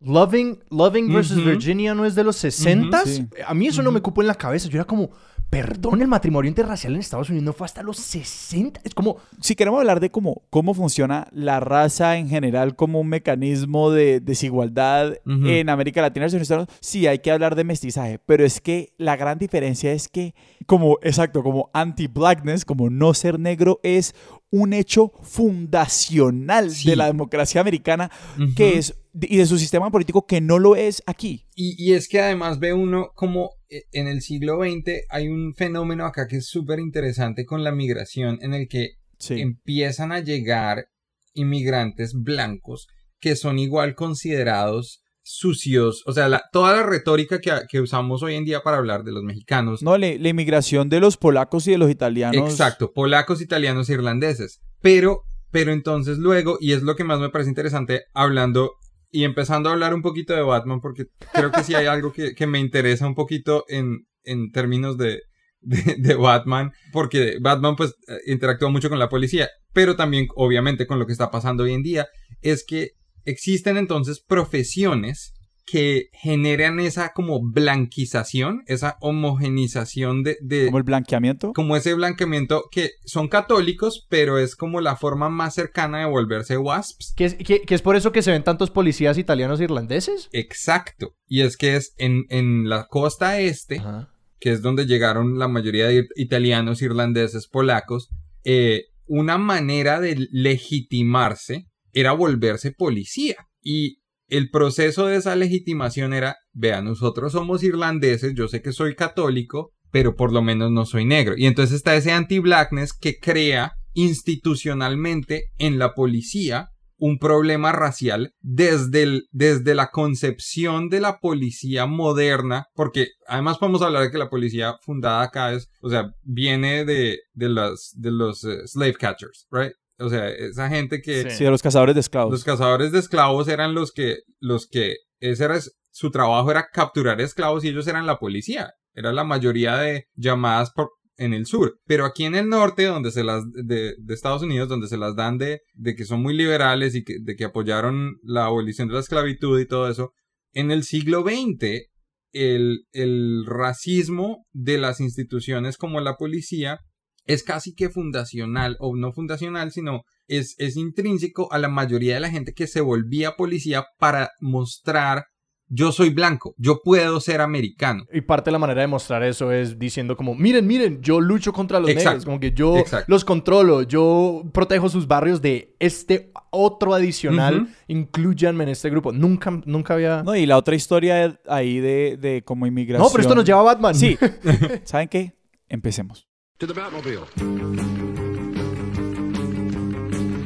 [0.00, 3.26] Loving, Loving versus Virginia no es de los 60 sí.
[3.46, 4.68] A mí eso no me cupo en la cabeza.
[4.68, 5.10] Yo era como,
[5.50, 8.80] perdón, el matrimonio interracial en Estados Unidos no fue hasta los 60.
[8.84, 13.08] Es como, Si queremos hablar de cómo, cómo funciona la raza en general como un
[13.08, 18.20] mecanismo de desigualdad en América Latina, versus Estados Unidos, sí hay que hablar de mestizaje,
[18.24, 20.34] pero es que la gran diferencia es que
[20.66, 24.14] como, exacto, como anti-blackness, como no ser negro es
[24.50, 26.88] un hecho fundacional Sí.
[26.90, 28.10] de la democracia americana
[28.56, 31.44] que es y de su sistema político que no lo es aquí.
[31.56, 35.54] Y, y es que además ve uno como eh, en el siglo XX hay un
[35.54, 39.40] fenómeno acá que es súper interesante con la migración en el que Sí.
[39.40, 40.86] empiezan a llegar
[41.34, 42.86] inmigrantes blancos
[43.20, 46.02] que son igual considerados sucios.
[46.06, 49.12] O sea, la- toda la retórica que, que usamos hoy en día para hablar de
[49.12, 49.82] los mexicanos.
[49.82, 52.50] No, la, la inmigración de los polacos y de los italianos.
[52.50, 54.60] Exacto, polacos, italianos, irlandeses.
[54.80, 58.72] Pero, pero entonces luego, y es lo que más me parece interesante, hablando
[59.10, 62.34] y empezando a hablar un poquito de Batman, porque creo que sí hay algo que,
[62.34, 65.22] que me interesa un poquito en, en términos de,
[65.60, 70.86] de, de Batman, porque Batman pues eh, interactúa mucho con la policía, pero también obviamente
[70.86, 72.06] con lo que está pasando hoy en día,
[72.42, 72.90] es que
[73.28, 75.34] existen entonces profesiones
[75.70, 81.52] que generan esa como blanquización, esa homogenización de, de, Como el blanqueamiento.
[81.52, 86.56] como ese blanqueamiento que son católicos, pero es como la forma más cercana de volverse
[86.56, 87.12] wasps.
[87.14, 90.30] ¿que es, que, que es por eso que se ven tantos policías italianos e irlandeses?
[90.32, 91.14] Exacto.
[91.26, 94.08] Y es que es en, en la costa este, Ajá.
[94.40, 98.08] que es donde llegaron la mayoría de italianos, irlandeses, polacos,
[98.44, 103.36] eh, una manera de legitimarse era volverse policía.
[103.62, 108.94] Y el proceso de esa legitimación era, vea, nosotros somos irlandeses, yo sé que soy
[108.94, 111.34] católico, pero por lo menos no soy negro.
[111.36, 119.22] Y entonces está ese anti-blackness que crea institucionalmente en la policía un problema racial desde,
[119.30, 124.74] desde la concepción de la policía moderna, porque además podemos hablar de que la policía
[124.82, 129.72] fundada acá es, o sea, viene de, de, las, de los eh, slave catchers, right?
[129.98, 131.44] O sea, esa gente que Sí.
[131.44, 132.32] De los cazadores de esclavos.
[132.32, 135.58] los cazadores de esclavos eran los que, los que, ese era
[135.90, 138.72] su trabajo era capturar esclavos y ellos eran la policía.
[138.94, 141.78] Era la mayoría de llamadas por, en el sur.
[141.86, 145.16] Pero aquí en el norte, donde se las, de, de Estados Unidos, donde se las
[145.16, 148.94] dan de, de que son muy liberales y que, de que apoyaron la abolición de
[148.94, 150.12] la esclavitud y todo eso,
[150.52, 151.88] en el siglo XX,
[152.32, 156.78] el, el racismo de las instituciones como la policía
[157.28, 162.20] es casi que fundacional, o no fundacional, sino es, es intrínseco a la mayoría de
[162.20, 165.26] la gente que se volvía policía para mostrar
[165.70, 168.04] yo soy blanco, yo puedo ser americano.
[168.10, 171.52] Y parte de la manera de mostrar eso es diciendo como, miren, miren, yo lucho
[171.52, 172.08] contra los Exacto.
[172.08, 173.04] negros, como que yo Exacto.
[173.08, 177.70] los controlo, yo protejo sus barrios de este otro adicional, Ujú.
[177.88, 179.12] incluyanme en este grupo.
[179.12, 180.22] Nunca, nunca había...
[180.22, 183.06] No, y la otra historia ahí de, de como inmigración.
[183.06, 183.94] No, pero esto nos lleva a Batman.
[183.94, 184.16] Sí.
[184.84, 185.34] ¿Saben qué?
[185.68, 186.26] Empecemos.
[186.58, 187.20] To the Batmobile.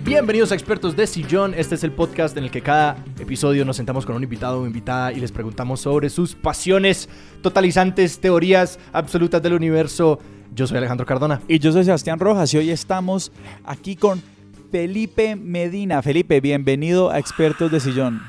[0.05, 1.55] Bienvenidos a Expertos de Sillón.
[1.55, 4.67] Este es el podcast en el que cada episodio nos sentamos con un invitado o
[4.67, 7.09] invitada y les preguntamos sobre sus pasiones
[7.41, 10.19] totalizantes, teorías absolutas del universo.
[10.55, 11.41] Yo soy Alejandro Cardona.
[11.49, 13.33] Y yo soy Sebastián Rojas y hoy estamos
[13.65, 14.22] aquí con
[14.71, 16.03] Felipe Medina.
[16.03, 18.21] Felipe, bienvenido a Expertos de Sillón.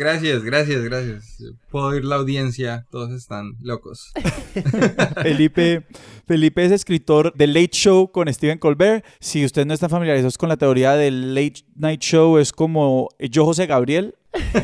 [0.00, 1.42] Gracias, gracias, gracias.
[1.70, 4.12] Puedo oír la audiencia, todos están locos.
[5.22, 5.86] Felipe,
[6.30, 9.04] Felipe es escritor de Late Show con Stephen Colbert.
[9.18, 13.44] Si ustedes no están familiarizados con la teoría del Late Night Show, es como yo
[13.44, 14.14] José Gabriel,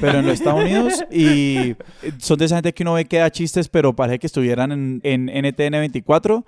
[0.01, 1.05] pero en los Estados Unidos.
[1.11, 1.75] Y
[2.19, 5.01] son de esa gente que uno ve que da chistes, pero parece que estuvieran en,
[5.03, 6.45] en NTN 24.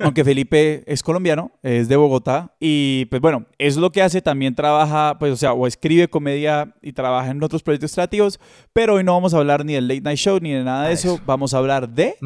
[0.00, 2.54] Aunque Felipe es colombiano, es de Bogotá.
[2.60, 4.20] Y pues bueno, es lo que hace.
[4.20, 8.38] También trabaja, pues o sea, o escribe comedia y trabaja en otros proyectos creativos.
[8.72, 10.94] Pero hoy no vamos a hablar ni del Late Night Show ni de nada de
[10.94, 11.20] eso.
[11.26, 12.16] Vamos a hablar de...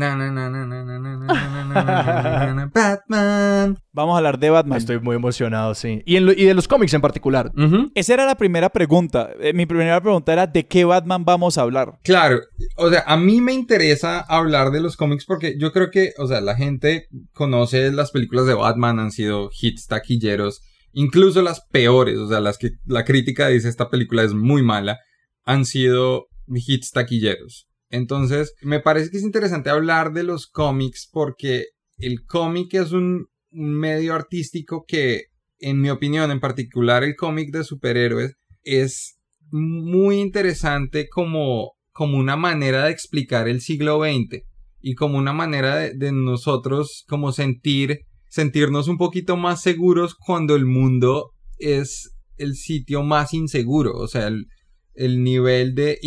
[2.73, 3.79] Batman.
[3.93, 4.79] Vamos a hablar de Batman.
[4.79, 6.03] Estoy muy emocionado, sí.
[6.05, 7.53] Y, de los cómics en particular.
[7.95, 9.31] Esa era la primera pregunta.
[9.41, 11.99] Eh, mi primera pregunta era ¿de qué Batman vamos a hablar?
[12.03, 12.41] Claro.
[12.77, 16.27] O sea, a mí me interesa hablar de los cómics porque yo creo que, o
[16.27, 20.63] sea, la gente conoce las películas de Batman, han sido hits taquilleros,
[20.93, 24.99] incluso las peores, o sea, las que la crítica dice esta película es muy mala,
[25.45, 27.67] han sido hits taquilleros.
[27.89, 31.67] Entonces, me parece que es interesante hablar de los cómics porque
[31.99, 35.25] el cómic es un, medio artístico que,
[35.59, 39.19] en mi opinión, en particular el cómic de superhéroes, es
[39.51, 44.43] muy interesante como, como una manera de explicar el siglo XX
[44.81, 50.67] y como una manera de, nosotros como sentir, sentirnos un poquito más seguros cuando el
[50.67, 53.93] mundo es el sitio más inseguro.
[53.95, 54.47] O sea, el,
[54.95, 55.99] el nivel de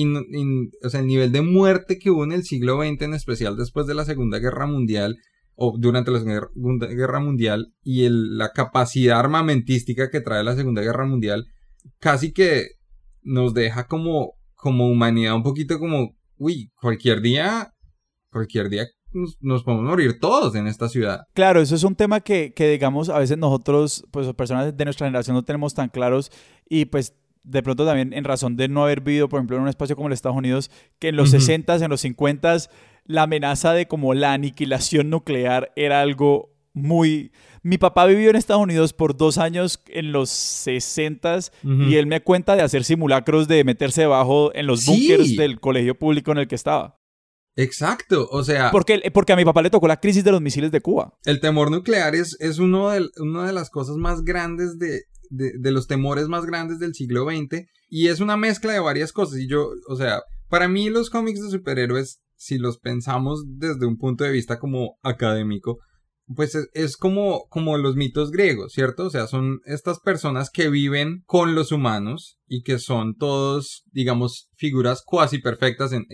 [0.83, 3.88] o sea, el nivel de muerte que hubo en el siglo XX, en especial después
[3.88, 5.18] de la Segunda Guerra Mundial
[5.59, 10.81] o durante la Segunda Guerra Mundial y el- la capacidad armamentística que trae la Segunda
[10.81, 11.45] Guerra Mundial,
[12.00, 12.67] casi que
[13.21, 17.73] nos deja como, como humanidad un poquito como, uy, cualquier día,
[18.31, 21.21] cualquier día nos, nos podemos morir todos en esta ciudad.
[21.33, 25.07] Claro, eso es un tema que, que, digamos, a veces nosotros, pues personas de nuestra
[25.07, 26.31] generación no tenemos tan claros
[26.69, 29.69] y pues de pronto también en razón de no haber vivido, por ejemplo, en un
[29.69, 30.69] espacio como los Estados Unidos,
[31.00, 31.38] que en los Ujú.
[31.41, 32.69] 60s, en los 50s,
[33.09, 37.31] la amenaza de como la aniquilación nuclear era algo muy...
[37.63, 41.89] Mi papá vivió en Estados Unidos por dos años en los 60s Ujú.
[41.89, 44.91] y él me cuenta de hacer simulacros de meterse debajo en los Sí.
[44.91, 46.95] búnkers del colegio público en el que estaba.
[47.57, 50.71] Exacto, o sea, Porque, porque a mi papá le tocó la crisis de los misiles
[50.71, 51.17] de Cuba.
[51.25, 55.51] el temor nuclear es, es uno de, una de las cosas más grandes de, de,
[55.59, 59.39] de los temores más grandes del siglo XX y es una mezcla de varias cosas
[59.39, 63.97] y yo, o sea, para mí los cómics de superhéroes, si los pensamos desde un
[63.97, 65.80] punto de vista como académico,
[66.33, 69.07] pues es, como, como los mitos griegos, ¿cierto?
[69.07, 74.50] O sea, son estas personas que viven con los humanos y que son todos, digamos,
[74.56, 75.91] figuras cuasi perfectas.
[75.91, 76.06] En,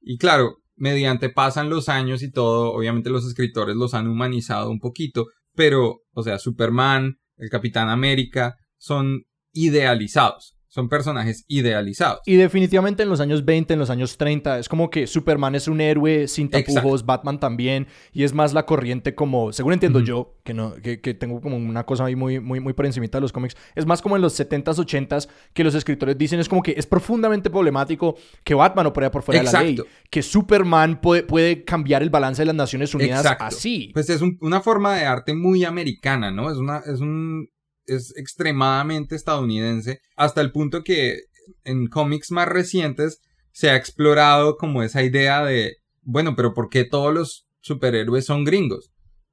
[0.00, 4.80] y claro, mediante pasan los años y todo, obviamente los escritores los han humanizado un
[4.80, 9.22] poquito, pero, o sea, Superman, el Capitán América, son
[9.52, 10.57] idealizados.
[10.70, 12.20] Son personajes idealizados.
[12.26, 15.66] Y definitivamente en los años 20, en los años 30, es como que Superman es
[15.66, 17.06] un héroe sin tapujos, Exacto.
[17.06, 21.14] Batman también, y es más la corriente como, según entiendo yo, que no que, que
[21.14, 24.02] tengo como una cosa ahí muy, muy, muy por encimita de los cómics, es más
[24.02, 28.16] como en los 70s, 80s, que los escritores dicen, es como que es profundamente problemático
[28.44, 29.78] que Batman opere por fuera de la ley,
[30.10, 33.44] que Superman puede, puede cambiar el balance de las Naciones Unidas Exacto.
[33.46, 33.90] así.
[33.94, 36.50] Pues es un- una forma de arte muy americana, ¿no?
[36.50, 37.48] Es una, es un,
[37.88, 41.18] es extremadamente estadounidense, hasta el punto que
[41.64, 43.20] en cómics más recientes
[43.52, 48.44] se ha explorado como esa idea de, bueno, pero ¿por qué todos los superhéroes son
[48.44, 48.90] gringos?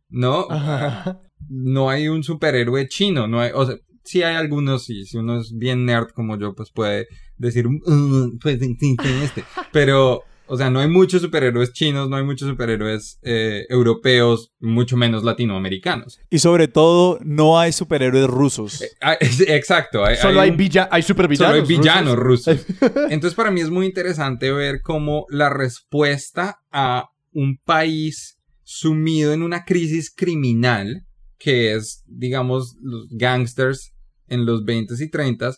[0.10, 0.48] ¿No?
[0.50, 1.22] Ajá.
[1.50, 5.40] no hay un superhéroe chino, no hay, o sea, sí hay algunos, y si uno
[5.40, 7.08] es bien nerd como yo, pues puede
[7.38, 12.48] decir, "Mm, pues este, pero, o sea, no hay muchos superhéroes chinos, no hay muchos
[12.50, 16.20] superhéroes eh, europeos, mucho menos latinoamericanos.
[16.30, 18.84] Y sobre todo, no hay superhéroes rusos.
[19.02, 21.56] Ah, es- Exacto, hay, Solo hay, un- hay solo supervillanos.
[21.56, 22.66] hay villanos rusos.
[22.68, 22.92] rusos.
[23.12, 29.44] Entonces, para mí es muy interesante ver cómo la respuesta a un país sumido en
[29.44, 31.06] una crisis criminal,
[31.38, 33.94] que es, digamos, los gangsters
[34.28, 35.58] en los 20s y 30s,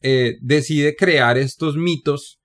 [0.00, 2.37] eh, decide crear estos mitos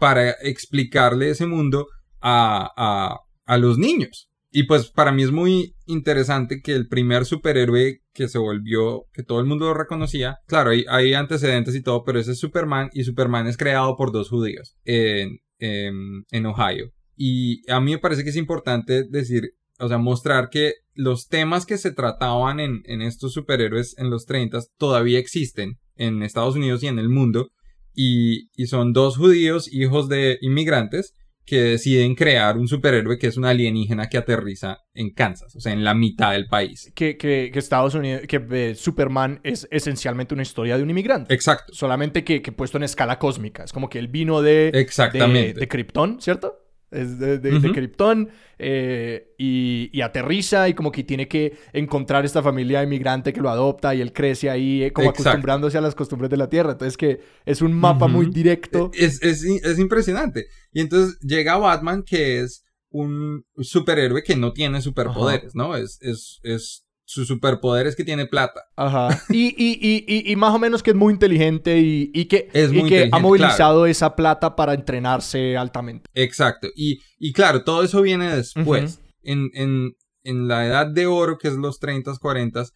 [0.00, 1.86] para explicarle ese mundo
[2.20, 4.28] a, a, los niños.
[4.50, 9.22] Y pues para mí es muy interesante que el primer superhéroe que se volvió, que
[9.22, 12.90] todo el mundo lo reconocía, claro, hay, hay antecedentes y todo, pero ese es Superman
[12.92, 16.90] y Superman es creado por dos judíos en, en, en Ohio.
[17.16, 21.66] Y a mí me parece que es importante decir, o sea, mostrar que los temas
[21.66, 26.82] que se trataban en, en estos superhéroes en los 30 todavía existen en Estados Unidos
[26.82, 27.50] y en el mundo.
[27.94, 31.14] Y, y son dos judíos, hijos de inmigrantes,
[31.44, 35.72] que deciden crear un superhéroe que es un alienígena que aterriza en Kansas, o sea,
[35.72, 36.92] en la mitad del país.
[36.94, 41.34] Que, que, que Estados Unidos, que eh, Superman es esencialmente una historia de un inmigrante.
[41.34, 41.72] Exacto.
[41.74, 43.64] Solamente que, que puesto en escala cósmica.
[43.64, 45.54] Es como que él vino de, Exactamente.
[45.54, 46.56] de, de Krypton, ¿cierto?
[46.90, 47.72] Es de, de, de Ujú.
[47.72, 48.28] Krypton
[48.58, 53.48] eh, y, y aterriza y como que tiene que encontrar esta familia inmigrante que lo
[53.48, 55.28] adopta y él crece ahí eh, como Exacto.
[55.28, 56.72] acostumbrándose a las costumbres de la Tierra.
[56.72, 58.90] Entonces que es un mapa muy directo.
[58.92, 60.46] Es, es, es impresionante.
[60.72, 65.76] Y entonces llega Batman, que es un superhéroe que no tiene superpoderes, ¿no?
[65.76, 68.62] Es, es, es, su superpoder es que tiene plata.
[68.76, 69.08] Ajá.
[69.30, 72.72] Y, y, y, y, más o menos que es muy inteligente y, y que, Es
[72.72, 76.08] y muy que ha movilizado esa plata para entrenarse altamente.
[76.14, 76.68] Exacto.
[76.76, 79.00] Y, y claro, todo eso viene después.
[79.24, 82.70] en, en, en la edad de oro, que es los 30s, 40s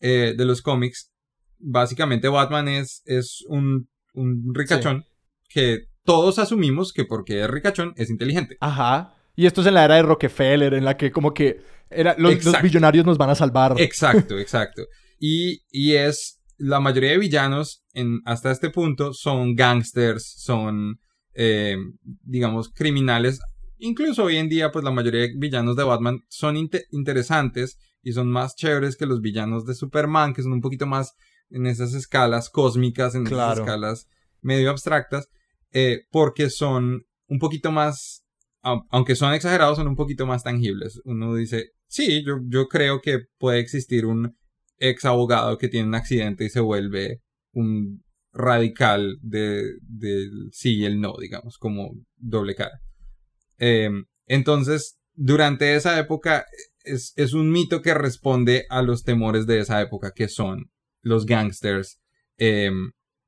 [0.00, 1.12] eh, de los cómics,
[1.58, 5.04] básicamente Batman es, es un, un ricachón
[5.50, 8.56] que todos asumimos que porque es ricachón es inteligente.
[8.60, 9.14] Ajá.
[9.36, 11.60] Y esto es en la era de Rockefeller, en la que como que
[11.94, 13.74] era, los, los billonarios nos van a salvar.
[13.78, 14.84] Exacto, exacto.
[15.18, 20.98] Y, y es la mayoría de villanos en, hasta este punto son gangsters, son,
[21.34, 21.76] eh,
[22.22, 23.40] digamos, criminales.
[23.78, 28.12] Incluso hoy en día, pues la mayoría de villanos de Batman son inte- interesantes y
[28.12, 31.12] son más chéveres que los villanos de Superman, que son un poquito más
[31.50, 33.52] en esas escalas cósmicas, en Claro.
[33.52, 34.06] esas escalas
[34.42, 35.28] medio abstractas,
[35.72, 38.24] eh, porque son un poquito más,
[38.62, 41.00] au- aunque son exagerados, son un poquito más tangibles.
[41.04, 44.36] Uno dice, sí, yo, yo creo que puede existir un
[44.78, 47.20] ex abogado que tiene un accidente y se vuelve
[47.52, 52.80] un radical de, del sí y el no, digamos, como doble cara.
[53.58, 53.90] Eh,
[54.26, 56.44] entonces, durante esa época
[56.82, 60.70] es, es un mito que responde a los temores de esa época, que son
[61.00, 62.00] los gangsters.
[62.38, 62.72] eh,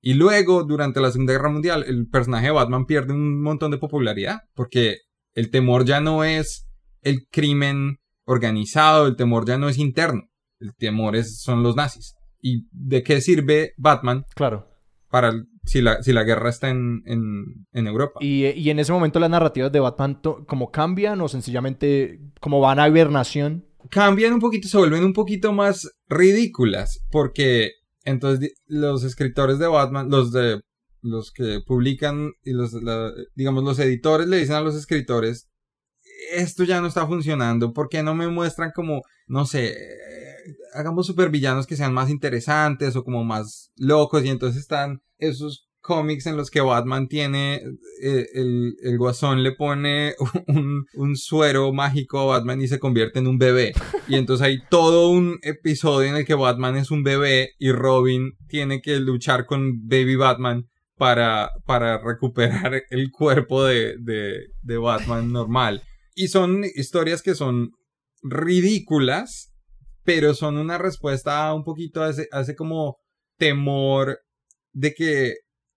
[0.00, 3.78] y luego, durante la Segunda Guerra Mundial, el personaje de Batman pierde un montón de
[3.78, 4.99] popularidad, porque
[5.35, 6.68] el temor ya no es
[7.02, 10.23] el crimen organizado, el temor ya no es interno,
[10.61, 12.14] el temor es, son los nazis.
[12.42, 14.68] ¿Y de qué sirve Batman Claro.
[15.11, 18.18] para el- si, la, si la guerra está en, en, en Europa?
[18.21, 22.78] Y, y en ese momento las narrativas de Batman como cambian o sencillamente como van
[22.78, 23.64] a hibernación.
[23.90, 27.71] cambian un poquito, se vuelven un poquito más ridículas, porque
[28.04, 30.61] entonces los escritores de Batman, los de
[31.02, 35.49] los que publican y los, la- digamos, los editores le dicen a los escritores,
[36.33, 39.76] esto ya no está funcionando, ¿por qué no me muestran como, no sé,
[40.75, 46.26] hagamos supervillanos que sean más interesantes o como más locos y entonces están esos cómics
[46.26, 47.62] en los que Batman tiene,
[48.02, 50.14] eh, el, el guasón le pone
[50.49, 53.73] un, un suero mágico a Batman y se convierte en un bebé.
[54.09, 58.33] Y entonces hay todo un episodio en el que Batman es un bebé y Robin
[58.49, 60.66] tiene que luchar con Baby Batman
[60.97, 65.83] para, para recuperar el cuerpo de, de, de Batman normal.
[66.16, 67.73] Y son historias que son
[68.23, 69.52] ridículas,
[70.02, 72.96] pero son una respuesta un poquito a ese, a ese como
[73.38, 74.18] temor
[74.73, 75.35] de que,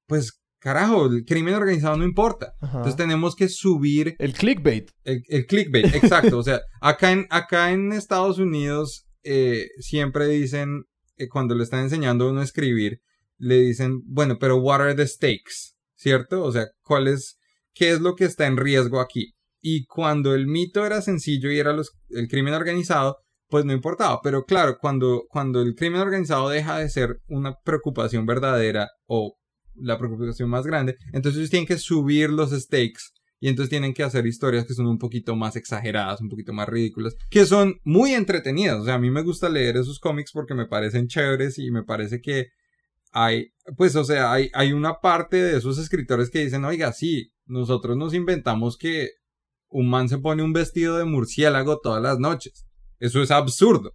[0.07, 2.53] pues, carajo, el crimen organizado no importa.
[2.61, 2.77] Ajá.
[2.77, 4.89] Entonces tenemos que subir El clickbait.
[5.03, 6.37] el, el clickbait, exacto.
[6.37, 10.85] O sea, acá en, acá en Estados Unidos eh, siempre dicen,
[11.17, 13.01] eh, cuando le están enseñando a uno a escribir,
[13.37, 15.75] le dicen, bueno, pero what are the stakes?
[15.95, 16.43] ¿Cierto?
[16.43, 17.37] O sea, ¿cuál es,
[17.73, 19.33] qué es lo que está en riesgo aquí?
[19.61, 23.17] Y cuando el mito era sencillo y era los, el crimen organizado,
[23.49, 24.19] pues no importaba.
[24.23, 29.35] Pero claro, cuando, cuando el crimen organizado deja de ser una preocupación verdadera o
[29.75, 33.01] la preocupación más grande, entonces tienen que subir los stakes
[33.39, 36.67] y entonces tienen que hacer historias que son un poquito más exageradas, un poquito más
[36.67, 38.79] ridículas, que son muy entretenidas.
[38.79, 41.83] O sea, a mí me gusta leer esos cómics porque me parecen chéveres y me
[41.83, 42.47] parece que
[43.11, 47.31] hay, pues, o sea, hay, hay una parte de esos escritores que dicen, oiga, sí,
[47.45, 49.09] nosotros nos inventamos que
[49.69, 52.65] un man se pone un vestido de murciélago todas las noches.
[52.99, 53.93] Eso es absurdo.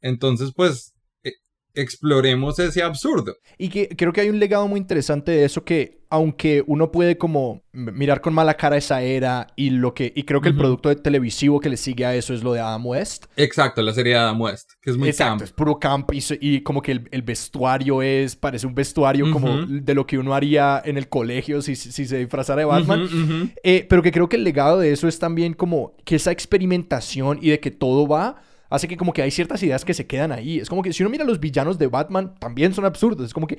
[0.00, 1.34] Entonces, pues, e-
[1.74, 3.36] exploremos ese absurdo.
[3.58, 7.16] Y que creo que hay un legado muy interesante de eso que, aunque uno puede
[7.16, 10.90] como mirar con mala cara esa era y lo que, y creo que el producto
[10.90, 13.24] de televisivo que le sigue a eso es lo de Adam West.
[13.34, 15.42] Exacto, la serie de Adam West, que es muy Exacto, camp.
[15.42, 19.94] es puro camp y, como que el, el vestuario es, parece un vestuario como de
[19.94, 23.08] lo que uno haría en el colegio si, si se disfrazara de Batman.
[23.64, 27.38] Eh, pero que creo que el legado de eso es también como que esa experimentación
[27.40, 28.42] y de que todo va,
[28.72, 30.58] hace que como que hay ciertas ideas que se quedan ahí.
[30.58, 33.26] Es como que si uno mira los villanos de Batman, también son absurdos.
[33.26, 33.58] Es como que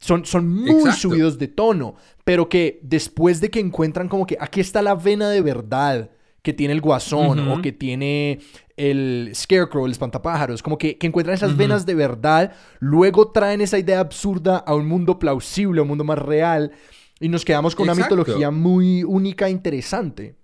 [0.00, 1.00] son, son muy Exacto.
[1.00, 5.30] subidos de tono, pero que después de que encuentran como que aquí está la vena
[5.30, 6.10] de verdad
[6.42, 8.40] que tiene el guasón o que tiene
[8.76, 13.78] el Scarecrow, el espantapájaros, como que, que encuentran esas venas de verdad, luego traen esa
[13.78, 16.72] idea absurda a un mundo plausible, a un mundo más real,
[17.20, 20.38] y nos quedamos con una mitología muy única e interesante.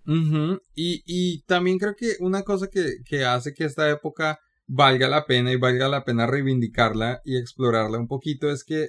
[0.75, 5.25] Y, y también creo que una cosa que, que hace que esta época valga la
[5.25, 8.89] pena y valga la pena reivindicarla y explorarla un poquito es que,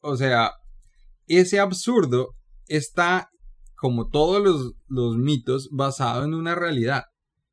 [0.00, 0.52] o sea,
[1.26, 2.30] ese absurdo
[2.66, 3.28] está,
[3.76, 7.04] como todos los, los mitos, basado en una realidad.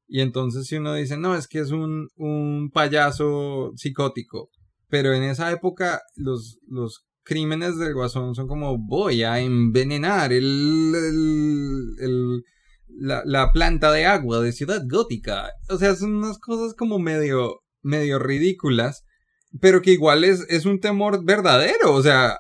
[0.07, 4.49] Y entonces si uno dice, no, es que es un, un payaso psicótico,
[4.87, 10.93] pero en esa época los, los crímenes del guasón son como voy a envenenar el,
[11.99, 12.43] el-
[12.99, 15.49] la, la planta de agua de Ciudad Gótica.
[15.69, 19.03] O sea, son unas cosas como medio, medio ridículas,
[19.61, 21.93] pero que igual es, es un temor verdadero.
[21.93, 22.37] O sea,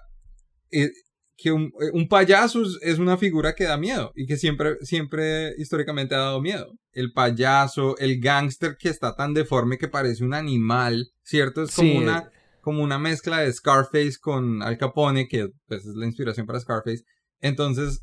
[0.71, 0.89] eh,
[1.37, 4.77] que un, eh, un payaso es- es una figura que da miedo y que siempre,
[4.81, 6.73] siempre históricamente ha dado miedo.
[6.91, 11.63] El payaso, el gángster que está tan deforme que parece un animal, ¿cierto?
[11.63, 11.97] Es como Sí.
[11.97, 16.59] una como una mezcla de Scarface con Al Capone, que pues, es la inspiración para
[16.59, 17.03] Scarface.
[17.39, 18.01] Entonces,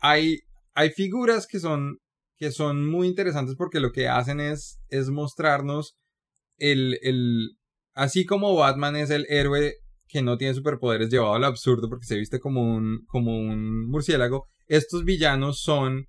[0.00, 0.38] hay,
[0.72, 1.98] hay figuras que son,
[2.38, 5.96] que son muy interesantes porque lo que hacen es, es mostrarnos
[6.56, 7.58] el, el,
[7.96, 9.74] así como Batman es el héroe
[10.06, 14.46] que no tiene superpoderes llevado al absurdo porque se viste como un, como un murciélago,
[14.66, 16.06] estos villanos son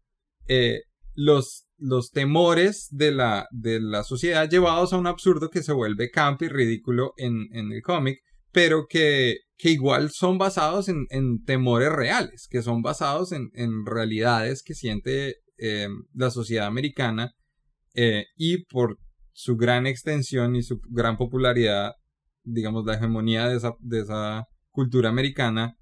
[0.48, 0.82] eh,
[1.16, 6.12] los, los temores de la, de la sociedad llevados a un absurdo que se vuelve
[6.12, 8.20] camp y ridículo en, en el cómic,
[8.52, 13.86] pero que, que igual son basados en, en temores reales, que son basados en, en
[13.86, 17.32] realidades que siente eh, la sociedad americana
[17.96, 19.00] eh, y por
[19.38, 21.94] su gran extensión y su gran popularidad,
[22.44, 25.78] digamos, la hegemonía de esa, de esa cultura americana,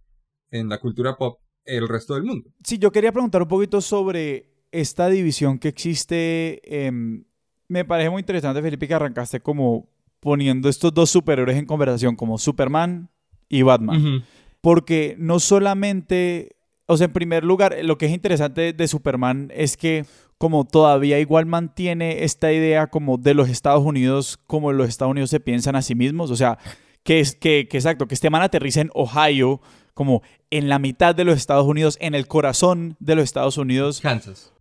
[0.52, 2.50] en la cultura pop el resto del mundo.
[2.66, 6.60] Sí, yo quería preguntar un poquito sobre esta división que existe.
[6.66, 7.24] em,
[7.70, 9.88] me parece muy interesante, Felipe, que arrancaste como
[10.20, 13.10] poniendo estos dos superhéroes en conversación, como Superman
[13.48, 14.26] y Batman.
[14.60, 16.58] Porque no solamente,
[16.88, 20.06] o sea, en primer lugar, lo que es interesante de Superman es que
[20.38, 25.30] como todavía igual mantiene esta idea como de los Estados Unidos, como los Estados Unidos
[25.30, 26.58] se piensan a sí mismos, o sea,
[27.04, 29.62] que es que, que exacto, que este man aterriza en Ohio,
[29.94, 34.01] como en la mitad de los Estados Unidos, en el corazón de los Estados Unidos.
[34.01, 34.51] Kansas.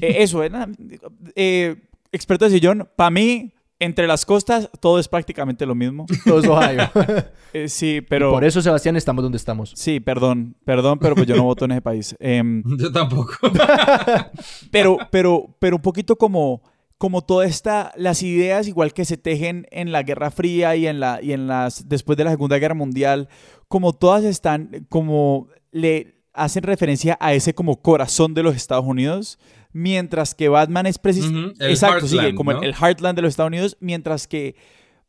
[0.00, 0.50] Eh, eso, eh,
[1.34, 1.76] eh,
[2.12, 6.06] experto de sillón, para mí, entre las costas, todo es prácticamente lo mismo.
[6.24, 6.90] Todo es Ohio.
[7.52, 8.32] Eh, sí, pero...
[8.32, 9.72] Por eso, Sebastián, estamos donde estamos.
[9.74, 12.14] Sí, perdón, perdón, pero pues yo no voto en ese país.
[12.18, 13.32] Em, Yo tampoco.
[14.70, 16.60] pero, pero, pero un poquito como,
[16.98, 21.00] como toda esta, las ideas igual que se tejen en la Guerra Fría y en
[21.00, 23.30] la, y en las, después de la Segunda Guerra Mundial,
[23.68, 29.38] como todas están, como le hacen referencia a ese como corazón de los Estados Unidos,
[29.76, 32.62] mientras que Batman es precisamente, exacto, Heartland, como el- ¿no?
[32.62, 34.56] el Heartland de los Estados Unidos, mientras que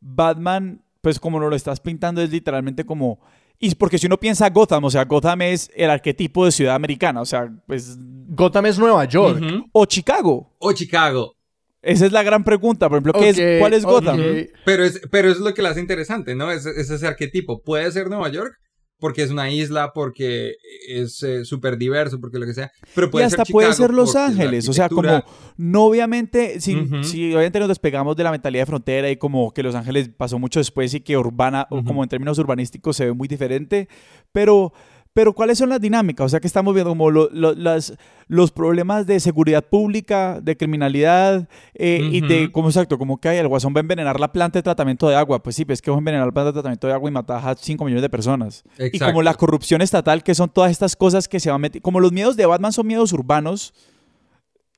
[0.00, 3.18] Batman, pues como lo estás pintando, es literalmente como...
[3.58, 7.20] Y porque si uno piensa Gotham, o sea, Gotham es el arquetipo de ciudad americana,
[7.22, 7.96] o sea, pues...
[8.28, 9.42] Gotham es Nueva York.
[9.72, 10.54] O Chicago.
[10.58, 11.34] O Chicago.
[11.80, 14.20] Esa es la gran pregunta, por ejemplo, ¿qué es, ¿cuál es Gotham?
[14.66, 16.50] Pero es, pero es lo que la hace interesante, ¿no?
[16.52, 17.62] Es, es ese arquetipo.
[17.62, 18.52] Puede ser Nueva York
[18.98, 20.56] porque es una isla, porque
[20.88, 22.72] es eh, súper diverso, porque lo que sea.
[22.94, 25.24] Pero Y hasta ser puede ser Los Ángeles, o sea, como
[25.56, 29.74] no obviamente, si, obviamente nos despegamos de la mentalidad de frontera y como que Los
[29.74, 33.28] Ángeles pasó mucho después y que urbana, o como en términos urbanísticos se ve muy
[33.28, 33.88] diferente,
[34.32, 34.72] pero,
[35.18, 36.26] pero ¿cuáles son las dinámicas?
[36.26, 37.92] O sea, que estamos viendo como lo- lo- las,
[38.28, 43.38] los problemas de seguridad pública, de criminalidad eh, y de, como exacto, como que hay
[43.38, 45.82] el guasón va a envenenar la planta de tratamiento de agua, pues sí, pues es
[45.82, 48.02] que va a envenenar la planta de tratamiento de agua y matar a 5 millones
[48.02, 48.62] de personas.
[48.94, 51.82] Y como la corrupción estatal, que son todas estas cosas que se van metiendo.
[51.82, 53.74] Como los miedos de Batman son miedos urbanos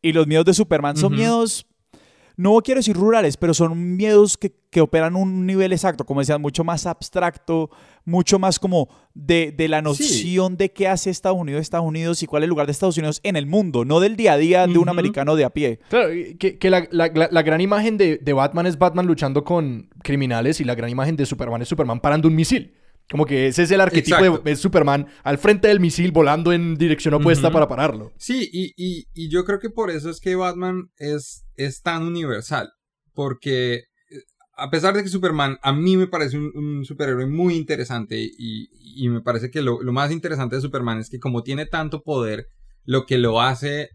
[0.00, 1.66] y los miedos de Superman son miedos,
[2.40, 6.40] no quiero decir rurales, pero son miedos que, que operan un nivel exacto, como decían,
[6.40, 7.70] mucho más abstracto,
[8.04, 12.26] mucho más como de, de la noción de qué hace Estados Unidos, Estados Unidos y
[12.26, 14.66] cuál es el lugar de Estados Unidos en el mundo, no del día a día
[14.66, 15.80] de un americano de a pie.
[15.90, 19.44] Claro, que, que la, la- la- la gran imagen de, de Batman es Batman luchando
[19.44, 22.72] con criminales y la gran imagen de Superman es Superman parando un misil.
[23.10, 24.42] Como que ese es el arquetipo Exacto.
[24.42, 28.12] de, Superman al frente del misil volando en dirección opuesta para pararlo.
[28.16, 32.04] Sí, y, y, y yo creo que por eso es que Batman es, es tan
[32.04, 32.70] universal.
[33.12, 33.82] Porque eh,
[34.56, 38.68] a pesar de que Superman a mí me parece un, un superhéroe muy interesante y,
[38.94, 42.02] y me parece que lo, lo más interesante de Superman es que como tiene tanto
[42.02, 42.46] poder,
[42.84, 43.90] lo que lo hace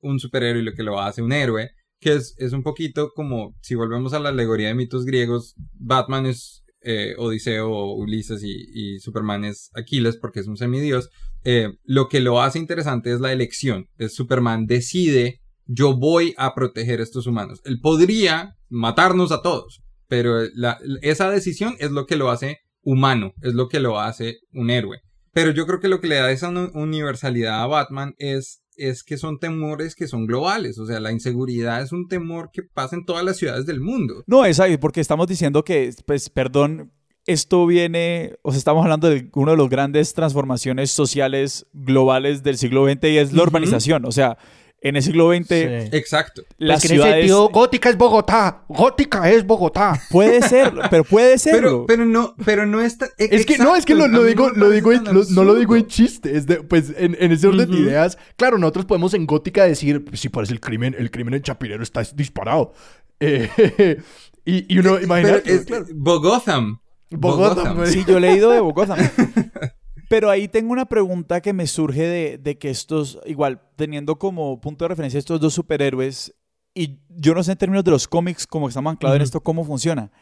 [0.00, 3.54] un superhéroe y lo que lo hace un héroe, que es, es un poquito como
[3.60, 9.44] si volvemos a la alegoría de mitos griegos, Batman es eh, Odiseo Ulises y, Superman
[9.44, 11.10] es Aquiles porque es un semidios.
[11.44, 13.88] Eh, lo que lo hace interesante es la elección.
[13.98, 17.60] Es Superman decide, yo voy a proteger a estos humanos.
[17.64, 23.32] Él podría matarnos a todos, pero la- esa decisión es lo que lo hace humano,
[23.42, 25.00] es lo que lo hace un héroe.
[25.32, 29.16] Pero yo creo que lo que le da esa universalidad a Batman es, es que
[29.16, 30.78] son temores que son globales.
[30.78, 34.22] O sea, la inseguridad es un temor que pasa en todas las ciudades del mundo.
[34.26, 36.92] No, es ahí, porque estamos diciendo que, pues, perdón,
[37.26, 42.56] esto viene, o sea, estamos hablando de una de las grandes transformaciones sociales globales del
[42.56, 44.04] siglo XX y es la urbanización.
[44.04, 44.38] O sea,
[44.82, 45.56] en el siglo XX, Sí.
[45.92, 46.42] Exacto.
[46.58, 48.64] las Pues que en sentido, Gótica es Bogotá.
[48.68, 50.00] Gótica es Bogotá.
[50.10, 51.60] Puede ser, pero puede serlo.
[51.60, 53.08] Pero, pero no, pero no está.
[53.18, 55.74] Es que no, es que lo, lo digo, lo digo, en- lo- no lo digo
[55.76, 56.36] en chiste.
[56.36, 60.04] Es de- pues en, en ese orden de ideas, claro, nosotros podemos en Gótica decir,
[60.04, 62.72] pues sí, parece el crimen, el crimen en Chapinero está disparado.
[63.18, 63.98] Eh,
[64.44, 65.86] y, y uno, es- claro.
[65.94, 66.78] Bogotham.
[67.10, 67.90] Bogotá, güey.
[67.92, 68.96] Sí, yo he leído de Bogotá.
[70.08, 74.60] Pero ahí tengo una pregunta que me surge de, de que estos, igual, teniendo como
[74.60, 76.34] punto de referencia estos dos superhéroes,
[76.74, 79.64] y yo no sé en términos de los cómics, como estamos anclados en esto, cómo
[79.64, 80.12] funciona.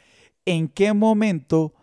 [0.47, 1.75] ¿En qué momento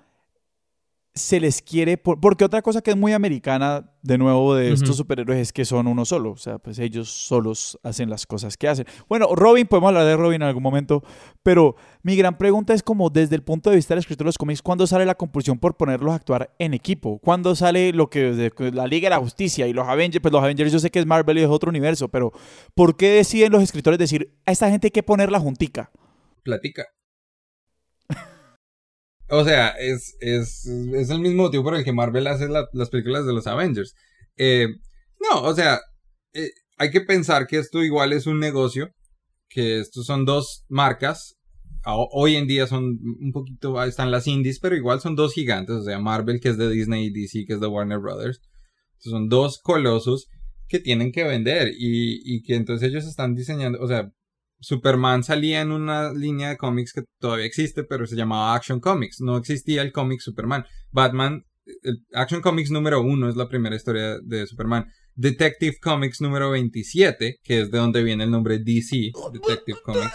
[1.13, 1.97] se les quiere...
[1.97, 5.65] por- Porque otra cosa que es muy americana, de nuevo, de estos superhéroes es que
[5.65, 6.32] son uno solo.
[6.32, 8.86] O sea, pues ellos solos hacen las cosas que hacen.
[9.10, 11.04] Bueno, Robin, podemos hablar de Robin en algún momento,
[11.43, 14.38] pero mi gran pregunta es como desde el punto de vista del escritor de los
[14.38, 17.19] cómics, ¿cuándo sale la compulsión por ponerlos a actuar en equipo?
[17.19, 20.21] ¿Cuándo sale lo que de- la Liga de la Justicia y los Avengers?
[20.21, 22.32] Pues los Avengers yo sé que es Marvel y es otro universo, pero
[22.74, 25.91] ¿por qué deciden los escritores decir a esta gente hay que ponerla juntica?
[26.43, 26.86] Platica.
[29.32, 32.89] O sea, es, es, es el mismo motivo por el que Marvel hace la- las
[32.89, 33.94] películas de los Avengers.
[34.38, 34.67] Eh,
[35.20, 35.80] no, o sea,
[36.34, 38.89] eh, hay que pensar que esto igual es un negocio,
[39.50, 41.38] que estos son dos marcas.
[41.86, 45.84] Hoy en día son un poquito, están las indies, pero igual son dos gigantes, o
[45.84, 48.39] sea, Marvel que es de Disney y DC que es de Warner Brothers.
[49.00, 50.28] Son dos colosos
[50.67, 54.12] que tienen que vender y, y que entonces ellos están diseñando, o sea,
[54.62, 59.19] Superman salía en una línea de cómics que todavía existe, pero se llamaba Action Comics.
[59.19, 60.65] No existía el cómic Superman.
[60.91, 61.45] Batman,
[61.84, 64.86] el Action Comics número uno es la primera historia de Superman.
[65.15, 70.13] Detective Comics número 27, que es de donde viene el nombre DC, Detective Comics.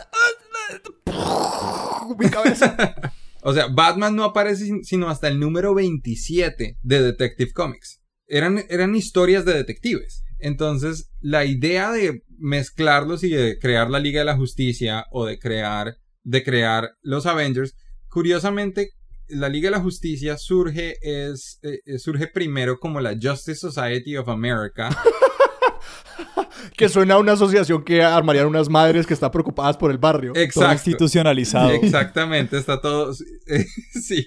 [2.18, 2.76] Mi cabeza.
[3.48, 8.02] O sea, Batman no aparece sin- sino hasta el número 27 de Detective Comics.
[8.26, 10.24] Eran, eran historias de detectives.
[10.40, 15.38] Entonces, la idea de mezclarlos y de crear la Liga de la Justicia o de
[15.38, 17.74] crear, de crear los Avengers,
[18.08, 18.90] curiosamente,
[19.28, 24.16] la Liga de la Justicia surge, es, eh, eh, surge primero como la Justice Society
[24.16, 24.88] of America.
[26.76, 30.32] que suena a una asociación que armarían unas madres que están preocupadas por el barrio.
[30.32, 30.72] Todo Exacto.
[30.74, 31.70] institucionalizado.
[31.70, 33.12] Exactamente, está todo.
[33.92, 34.26] sí.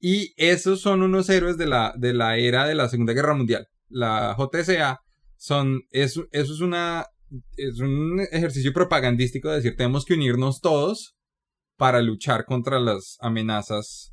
[0.00, 3.68] Y esos son unos héroes de la, de la era de la Segunda Guerra Mundial.
[3.88, 5.00] La JCA
[5.36, 5.82] son.
[5.90, 7.06] Eso, eso es una.
[7.56, 11.16] Es un ejercicio propagandístico de decir tenemos que unirnos todos
[11.76, 14.12] para luchar contra las amenazas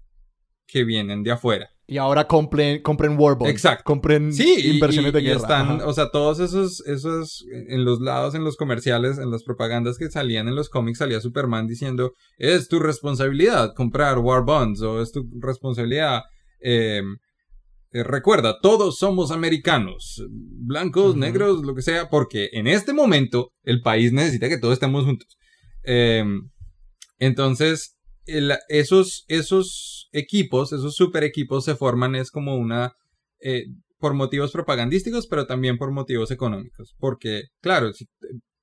[0.68, 1.70] que vienen de afuera.
[1.90, 3.50] Y ahora compren, compren Warbond.
[3.50, 3.86] Exacto.
[3.86, 5.38] Compren Sí, inversiones y, de y guerra.
[5.40, 5.88] están, Ajá.
[5.88, 10.12] o sea, todos esos, esos, en los lados, en los comerciales, en las propagandas que
[10.12, 15.14] salían en los cómics, salía Superman diciendo, es tu responsabilidad comprar War Bonds, o es
[15.14, 16.24] tu responsabilidad,
[16.60, 17.02] eh,
[17.98, 23.82] eh, recuerda, todos somos americanos, blancos, negros, lo que sea, porque en este momento el
[23.82, 25.38] país necesita que todos estemos juntos.
[25.84, 26.24] Eh,
[27.20, 32.94] entonces, el- esos, esos equipos, esos super equipos se forman es como una,
[33.42, 33.66] eh,
[34.00, 36.96] por motivos propagandísticos, pero también por motivos económicos.
[37.00, 38.06] Porque, claro, si,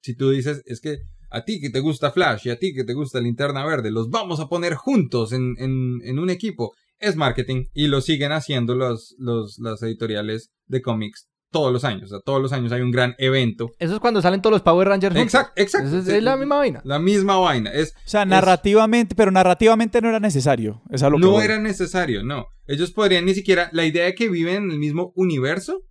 [0.03, 0.99] si tú dices, es que
[1.31, 4.09] a ti que te gusta Flash y a ti que te gusta Linterna Verde, los
[4.11, 8.75] vamos a poner juntos en, en, en un equipo, es marketing y lo siguen haciendo
[8.75, 12.05] los, los, las editoriales de cómics todos los años.
[12.05, 13.71] O sea, todos los años hay un gran evento.
[13.79, 15.35] Eso es cuando salen todos los Power Rangers juntos.
[15.35, 15.99] Exacto, exacto.
[15.99, 16.83] Es, la misma vaina.
[16.85, 17.71] La misma vaina.
[17.71, 20.83] Es, O sea, narrativamente, pero narrativamente no era necesario.
[20.91, 22.47] Es a lo que no era necesario, no.
[22.67, 23.71] Ellos podrían ni siquiera.
[23.73, 25.83] La idea de que viven en el mismo universo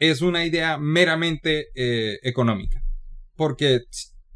[0.00, 2.82] es una idea meramente eh, económica.
[3.36, 3.82] Porque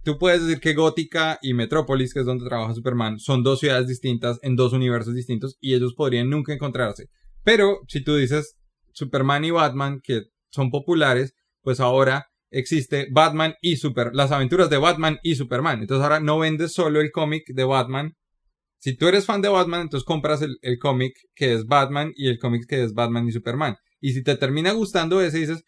[0.06, 3.88] tú puedes decir que Gótica y Metrópolis, que es donde trabaja Superman, son dos ciudades
[3.88, 7.08] distintas en dos universos distintos y ellos podrían nunca encontrarse.
[7.42, 8.54] Pero si tú dices
[8.92, 14.76] Superman y Batman, que son populares, pues ahora existe Batman y Super, las aventuras de
[14.76, 15.80] Batman y Superman.
[15.80, 18.12] Entonces ahora no vendes solo el cómic de Batman.
[18.78, 22.28] Si tú eres fan de Batman, entonces compras el, el cómic que es Batman y
[22.28, 23.74] el cómic que es Batman y Superman.
[24.00, 25.64] Y si te termina gustando ese, dices,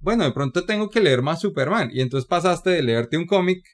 [0.00, 1.90] bueno, de pronto tengo que leer más Superman.
[1.92, 3.64] Y entonces pasaste de leerte un cómic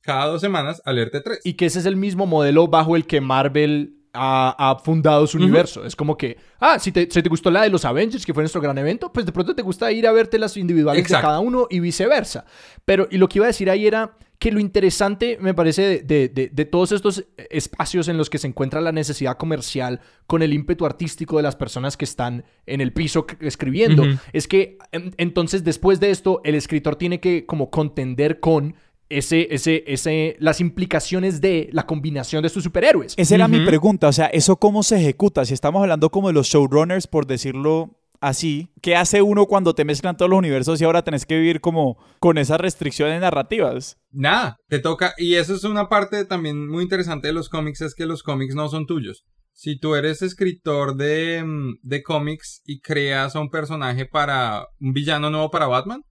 [0.00, 1.40] cada dos semanas a leerte tres.
[1.44, 5.38] Y que ese es el mismo modelo bajo el que Marvel ha, ha fundado su
[5.38, 5.84] universo.
[5.84, 8.42] Es como que, ah, si te, si te gustó la de los Avengers, que fue
[8.42, 11.26] nuestro gran evento, pues de pronto te gusta ir a verte las individuales Exacto.
[11.26, 12.44] de cada uno y viceversa.
[12.84, 16.02] Pero, y lo que iba a decir ahí era que lo interesante, me parece, de,
[16.02, 20.42] de- de- de todos estos espacios en los que se encuentra la necesidad comercial con
[20.42, 25.12] el ímpetu artístico de las personas que están en el piso escribiendo, es que en-
[25.16, 28.76] entonces después de esto, el escritor tiene que como contender con
[29.10, 33.14] ese, ese, ese, las implicaciones de la combinación de sus superhéroes.
[33.16, 35.44] Esa era mi pregunta, o sea, ¿eso cómo se ejecuta?
[35.46, 39.84] Si estamos hablando como de los showrunners, por decirlo así, ¿qué hace uno cuando te
[39.84, 43.98] mezclan todos los universos y ahora tenés que vivir como con esas restricciones narrativas?
[44.10, 45.14] Nada, te toca.
[45.16, 48.54] Y eso es una parte también muy interesante de los cómics, es que los cómics
[48.54, 49.24] no son tuyos.
[49.52, 54.92] Si tú eres escritor de, mm, de cómics y creas a un personaje para un
[54.92, 56.02] villano nuevo para Batman,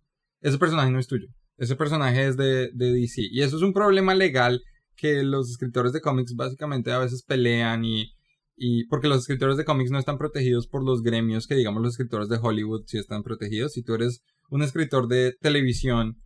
[0.42, 1.28] ese personaje no es tuyo.
[1.58, 3.22] Ese personaje es de, de DC.
[3.32, 4.62] Y eso es un problema legal
[4.96, 8.12] que los escritores de cómics básicamente a veces pelean y,
[8.58, 11.92] y porque los escritores de cómics no están protegidos por los gremios que digamos los
[11.92, 13.74] escritores de Hollywood sí están protegidos.
[13.74, 16.18] Si tú eres un escritor de televisión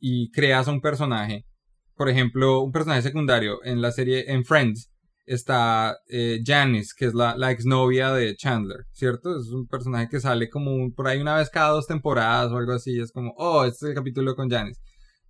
[0.00, 1.46] y creas un personaje,
[1.94, 4.90] por ejemplo, un personaje secundario en la serie en Friends
[5.26, 9.38] está eh, Janice, que es la, la exnovia de Chandler, ¿cierto?
[9.38, 12.72] Es un personaje que sale como por ahí una vez cada dos temporadas o algo
[12.72, 14.80] así, es como, oh, este es el capítulo con Janice.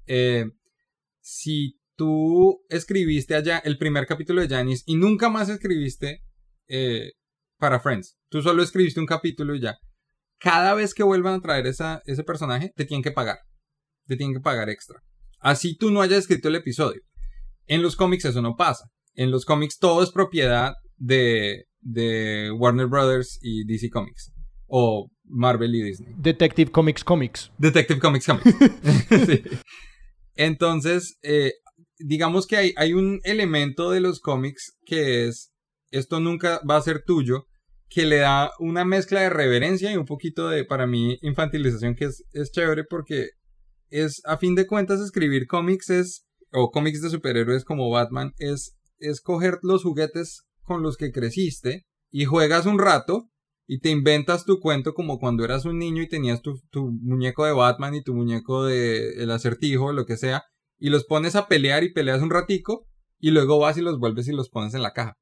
[0.07, 0.47] Eh,
[1.21, 6.23] si tú escribiste allá el primer capítulo de Janice y nunca más escribiste
[6.71, 7.11] eh,
[7.59, 9.77] para Friends, tú solo escribiste un capítulo y ya,
[10.39, 13.39] cada vez que vuelvan a traer esa, ese personaje, te tienen que pagar
[14.11, 15.01] te tienen que pagar extra.
[15.39, 17.01] Así tú no hayas escrito el episodio.
[17.67, 18.87] En los cómics eso no pasa.
[19.15, 24.33] En los cómics todo es propiedad de, de Warner Brothers y DC Comics.
[24.67, 26.13] O Marvel y Disney.
[26.19, 27.53] Detective Comics Comics.
[27.57, 28.57] Detective Comics Comics.
[29.27, 29.43] Sí.
[30.35, 31.53] Entonces, eh,
[31.99, 35.53] digamos que hay, hay un elemento de los cómics que es,
[35.91, 37.47] esto nunca va a ser tuyo,
[37.89, 42.07] que le da una mezcla de reverencia y un poquito de, para mí, infantilización que
[42.07, 43.31] es, es chévere porque
[43.89, 48.77] es, a fin de cuentas, escribir cómics es, o cómics de superhéroes como Batman, es,
[48.99, 53.29] es coger los juguetes con los que creciste y juegas un rato
[53.67, 57.45] y te inventas tu cuento como cuando eras un niño y tenías tu, tu muñeco
[57.45, 60.45] de Batman y tu muñeco de el acertijo, lo que sea,
[60.79, 62.87] y los pones a pelear y peleas un ratico
[63.19, 65.20] y luego vas y los vuelves y los pones en la caja.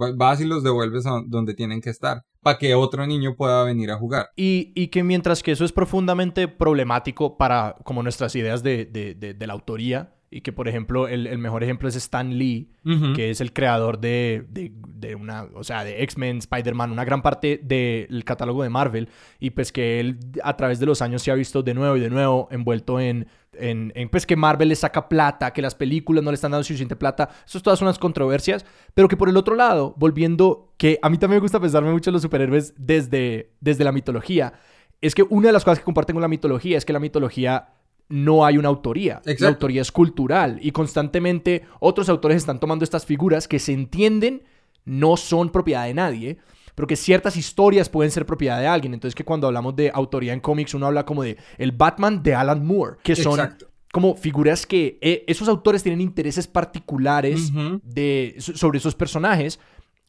[0.00, 3.62] Va- Vas y los devuelves a donde tienen que estar para que otro niño pueda
[3.64, 4.30] venir a jugar.
[4.36, 9.14] Y, y que mientras que eso es profundamente problemático para como nuestras ideas de, de-
[9.14, 12.70] de- de la autoría, y que por ejemplo el, el mejor ejemplo es Stan Lee,
[13.14, 17.20] que es el creador de, de- de una, o sea, de X-Men, Spider-Man, una gran
[17.20, 21.30] parte del catálogo de Marvel, y pues que él a través de los años se
[21.30, 23.26] ha visto de nuevo y de nuevo envuelto en,
[23.58, 26.64] en, en, pues que Marvel le saca plata, que las películas no le están dando
[26.64, 30.98] suficiente plata, eso es todas unas controversias, pero que por el otro lado, volviendo, que
[31.02, 34.54] a mí también me gusta pensarme mucho en los superhéroes desde, desde la mitología,
[35.00, 37.70] es que una de las cosas que comparten con la mitología es que la mitología
[38.08, 39.20] no hay una autoría.
[39.24, 44.42] La autoría es cultural y constantemente otros autores están tomando estas figuras que se entienden
[44.84, 46.38] no son propiedad de nadie,
[46.82, 48.92] pero que ciertas historias pueden ser propiedad de alguien.
[48.92, 52.34] Entonces que cuando hablamos de autoría en cómics uno habla como de el Batman de
[52.34, 53.68] Alan Moore, que son Exacto.
[53.92, 57.52] como figuras que eh, esos autores tienen intereses particulares
[57.84, 59.60] de, so- sobre esos personajes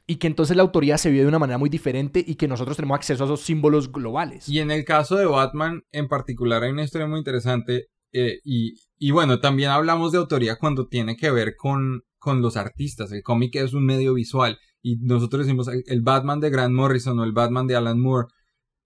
[0.08, 2.76] y que entonces la autoría se vive de una manera muy diferente y que nosotros
[2.76, 4.50] tenemos acceso a esos símbolos globales.
[4.50, 8.74] Y en el caso de Batman en particular hay una historia muy interesante eh, y,
[8.98, 13.12] y bueno, también hablamos de autoría cuando tiene que ver con, con los artistas.
[13.12, 17.24] El cómic es un medio visual y nosotros decimos el, Batman de Grant Morrison o
[17.24, 18.28] el Batman de Alan Moore,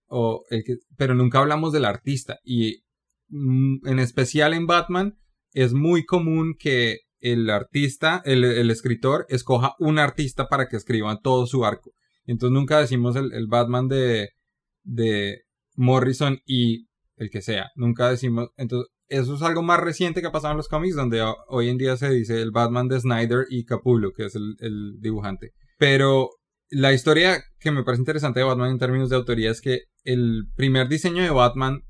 [0.06, 2.38] o el que, pero nunca hablamos del artista.
[2.46, 2.84] Y
[3.28, 5.18] mm, en especial en Batman
[5.52, 11.20] es muy común que el artista, el, el escritor, escoja un artista para que escriba
[11.22, 11.92] todo su arco.
[12.26, 14.30] Entonces nunca decimos el, el Batman de,
[14.84, 15.42] de
[15.76, 17.72] Morrison y el que sea.
[17.76, 18.50] Nunca decimos.
[18.56, 21.70] Entonces, eso es algo más reciente que ha pasado en los cómics, donde ho- hoy
[21.70, 25.54] en día se dice el Batman de Snyder y Capullo, que es el, el dibujante.
[25.78, 26.30] Pero
[26.70, 30.44] la historia que me parece interesante de Batman en términos de autoría es que el
[30.56, 31.82] primer diseño de Batman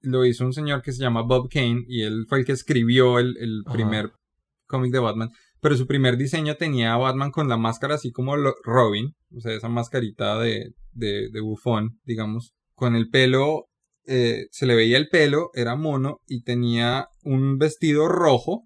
[0.00, 3.18] lo hizo un señor que se llama Bob Kane y él fue el que escribió
[3.18, 4.10] el, el primer
[4.66, 5.30] cómic de Batman.
[5.60, 9.40] Pero su primer diseño tenía a Batman con la máscara así como lo- Robin, o
[9.40, 13.66] sea, esa mascarita de, de, de bufón, digamos, con el pelo,
[14.06, 18.64] eh, se le veía el pelo, era mono y tenía un vestido rojo,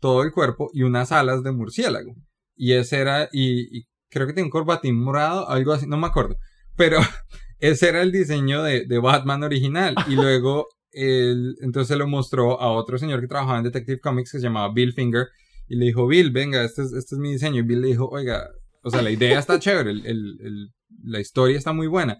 [0.00, 2.14] todo el cuerpo y unas alas de murciélago.
[2.56, 6.06] Y ese era, y, y creo que tenía un corbatín morado, algo así, no me
[6.06, 6.36] acuerdo.
[6.76, 6.98] Pero
[7.58, 9.94] ese era el diseño de, de Batman original.
[10.08, 14.38] Y luego, él, entonces lo mostró a otro señor que trabajaba en Detective Comics que
[14.38, 15.26] se llamaba Bill Finger.
[15.68, 17.58] Y le dijo, Bill, venga, este es, este es mi diseño.
[17.60, 18.48] Y Bill le dijo, oiga,
[18.82, 20.68] o sea, la idea está chévere, el- el- el-
[21.04, 22.18] la historia está muy buena.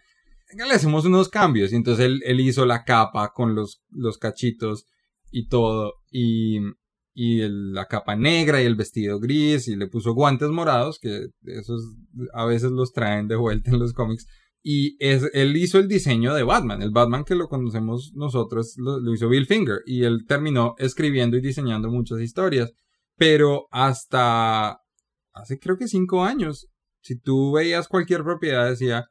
[0.51, 1.72] Venga, le hacemos unos cambios.
[1.72, 4.87] Y entonces él, él hizo la capa con los, los cachitos
[5.31, 5.94] y todo.
[6.11, 6.59] Y,
[7.20, 9.66] y el- la capa negra y el vestido gris.
[9.66, 11.83] Y le puso guantes morados, que esos
[12.33, 14.24] a veces los traen de vuelta en los cómics.
[14.62, 16.81] Y es, él hizo el diseño de Batman.
[16.81, 19.81] El Batman que lo conocemos nosotros lo, hizo Bill Finger.
[19.85, 22.70] Y él terminó escribiendo y diseñando muchas historias.
[23.16, 24.78] Pero hasta
[25.33, 26.68] hace creo que cinco años,
[27.02, 29.07] si tú veías cualquier propiedad, decía,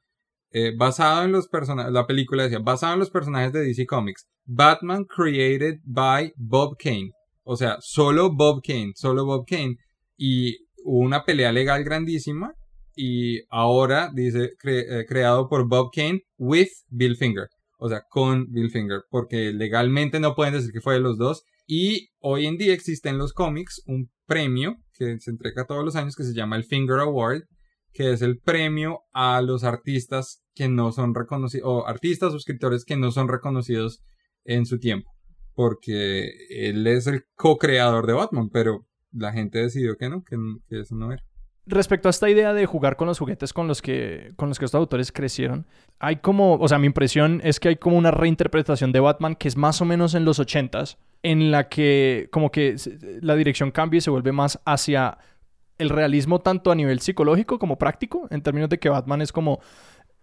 [0.51, 4.27] eh, basado en los personajes, la película decía, basado en los personajes de DC Comics,
[4.45, 7.11] Batman created by Bob Kane.
[7.49, 9.77] O sea, solo Bob Kane, solo Bob Kane.
[10.17, 12.53] Y hubo una pelea legal grandísima.
[12.93, 17.47] Y ahora dice, eh, creado por Bob Kane with Bill Finger.
[17.79, 19.03] O sea, con Bill Finger.
[19.09, 21.43] Porque legalmente no pueden decir que fue de los dos.
[21.65, 25.95] Y hoy en día existe en los cómics un premio que se entrega todos los
[25.95, 27.43] años que se llama el Finger Award,
[27.93, 32.83] que es el premio a los artistas que no son reconocidos, o artistas o escritores
[32.83, 34.03] que no son reconocidos
[34.43, 35.16] en su tiempo.
[35.57, 40.37] Porque él es el co-creador de Batman, pero la gente decidió que no, que,
[40.69, 41.23] eso no era.
[41.65, 44.65] Respecto a esta idea de jugar con los juguetes con los que con los que
[44.65, 45.65] estos autores crecieron,
[45.97, 49.47] hay como, o sea, mi impresión es que hay como una reinterpretación de Batman que
[49.47, 52.75] es más o menos en los 80s, en la que como que
[53.21, 55.17] la dirección cambia y se vuelve más hacia
[55.79, 59.59] el realismo tanto a nivel psicológico como práctico, en términos de que Batman es como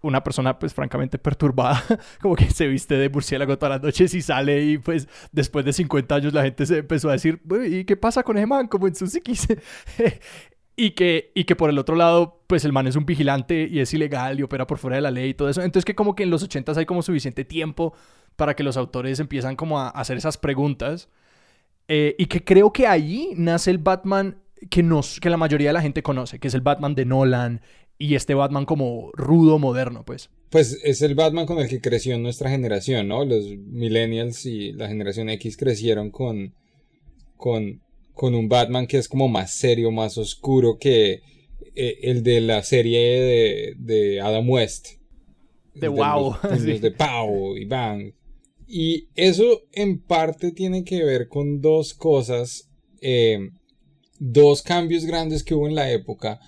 [0.03, 1.83] una persona pues francamente perturbada,
[2.21, 5.73] como que se viste de murciélago todas las noches y sale y pues después de
[5.73, 8.69] 50 años la gente se empezó a decir, "Uy, ¿y qué pasa con ese man?
[8.69, 9.47] Como en su psiquis.
[10.77, 13.81] y, que, y que por el otro lado pues el man es un vigilante y
[13.81, 15.63] es ilegal y opera por fuera de la ley y todo eso.
[15.63, 17.95] Entonces que como que en los 80 hay como suficiente tiempo
[18.37, 21.09] para que los autores empiezan como a hacer esas preguntas.
[21.89, 24.39] Eh, y que creo que allí nace el Batman
[24.71, 27.61] que, nos, que la mayoría de la gente conoce, que es el Batman de Nolan
[27.99, 30.31] y este Batman como rudo, moderno, pues.
[30.51, 33.25] Pues es el Batman con el que creció nuestra generación, ¿no?
[33.25, 36.55] Los millennials y la generación X crecieron con,
[37.37, 37.81] con,
[38.13, 41.21] con un Batman que es como más serio, más oscuro que
[41.75, 44.89] eh, el de la serie de, de Adam West.
[45.75, 46.37] De wow.
[46.43, 46.67] los- sí.
[46.69, 48.13] los de Pow y Bang.
[48.67, 52.69] Y eso en parte tiene que ver con dos cosas,
[53.01, 53.39] eh,
[54.19, 56.39] dos cambios grandes que hubo en la época.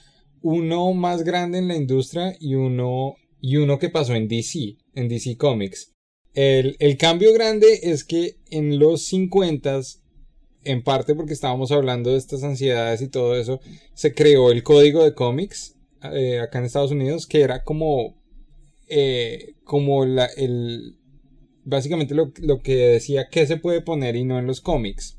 [0.42, 5.08] Uno más grande en la industria y uno, y uno que pasó en DC, en
[5.08, 5.92] DC Comics.
[6.34, 9.80] El, el cambio grande es que en los 50
[10.66, 13.60] en parte porque estábamos hablando de estas ansiedades y todo eso,
[13.94, 15.76] se creó el código de cómics
[16.12, 18.16] eh, acá en Estados Unidos, que era como,
[18.88, 20.98] eh, como la, el,
[21.64, 25.18] básicamente lo, lo que decía qué se puede poner y no en los cómics.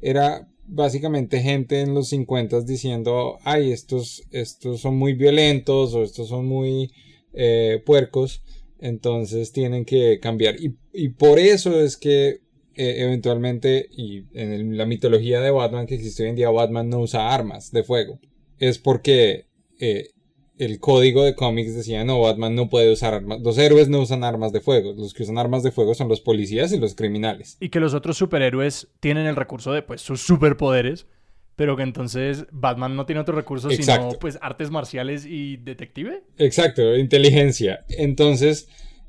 [0.00, 6.28] Era básicamente gente en los 50 diciendo, ay, estos, estos son muy violentos o estos
[6.28, 6.92] son muy
[7.32, 8.42] eh, puercos,
[8.78, 10.56] entonces tienen que cambiar.
[10.60, 12.42] Y, y por eso es que
[12.74, 17.00] eh, eventualmente, y en la mitología de Batman que existe hoy en día, Batman no
[17.00, 18.18] usa armas de fuego.
[18.58, 19.46] Es porque
[19.78, 20.08] eh,
[20.64, 23.40] el código de cómics decía, no, Batman no puede usar armas.
[23.40, 24.92] Los héroes no usan armas de fuego.
[24.92, 27.56] Los que usan armas de fuego son los policías y los criminales.
[27.58, 31.06] Y que los otros superhéroes tienen el recurso de pues sus superpoderes,
[31.56, 36.22] pero que entonces Batman no tiene otro recurso sino pues artes marciales y detective.
[36.38, 37.84] Exacto, inteligencia.
[37.88, 38.68] Entonces,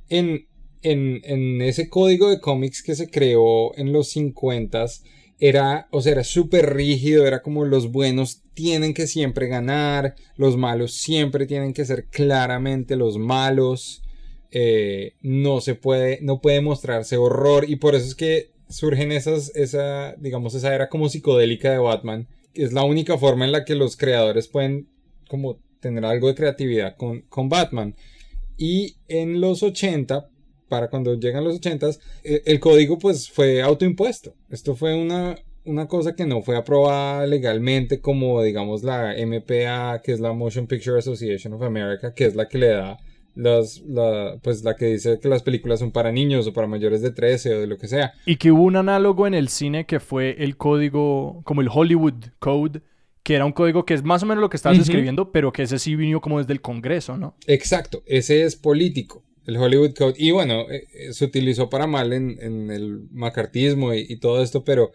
[0.10, 0.48] en,
[0.82, 4.86] en, en ese código de cómics que se creó en los 50
[5.40, 10.58] era, o sea, era súper rígido, era como los buenos tienen que siempre ganar, los
[10.58, 14.04] malos siempre tienen que ser claramente los malos,
[14.52, 19.56] eh, no se puede, no puede mostrarse horror y por eso es que surgen esas,
[19.56, 23.66] esa, digamos, esa era como psicodélica de Batman, que es la única forma en la
[23.66, 24.88] que los creadores pueden
[25.28, 27.96] como tener algo de creatividad con, con Batman.
[28.58, 30.30] Y en los 80,
[30.70, 31.90] para cuando llegan los 80,
[32.24, 34.36] eh, el código pues fue autoimpuesto.
[34.50, 40.12] Esto fue una, una cosa que no fue aprobada legalmente como digamos la MPA, que
[40.12, 42.98] es la Motion Picture Association of America, que es la que le da
[43.36, 47.02] las, la, pues la que dice que las películas son para niños o para mayores
[47.02, 48.14] de 13 o de lo que sea.
[48.26, 52.26] Y que hubo un análogo en el cine que fue el código, como el Hollywood
[52.40, 52.82] Code,
[53.24, 54.86] que era un código que es más o menos lo que estabas Ujú.
[54.86, 57.36] describiendo, pero que ese sí vino como desde el Congreso, ¿no?
[57.48, 60.16] Exacto, ese es político, el Hollywood Code.
[60.18, 64.44] Y bueno, eh, eh, se utilizó para mal en, en el macartismo y, y todo
[64.44, 64.92] esto, pero,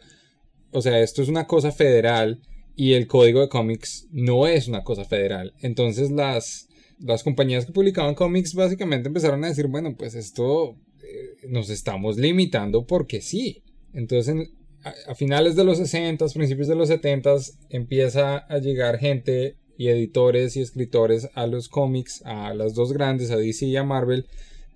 [0.73, 2.41] o sea, esto es una cosa federal
[2.77, 5.53] y el código de cómics no es una cosa federal.
[5.61, 6.69] Entonces las,
[7.01, 12.17] las compañías que publicaban cómics básicamente empezaron a decir, bueno, pues esto eh, nos estamos
[12.19, 13.63] limitando porque sí.
[13.93, 14.51] Entonces, en-
[14.85, 17.35] a, a finales de los 60, principios de los 70,
[17.71, 23.31] empieza a llegar gente y editores y escritores a los cómics, a las dos grandes,
[23.31, 24.27] a DC y a Marvel,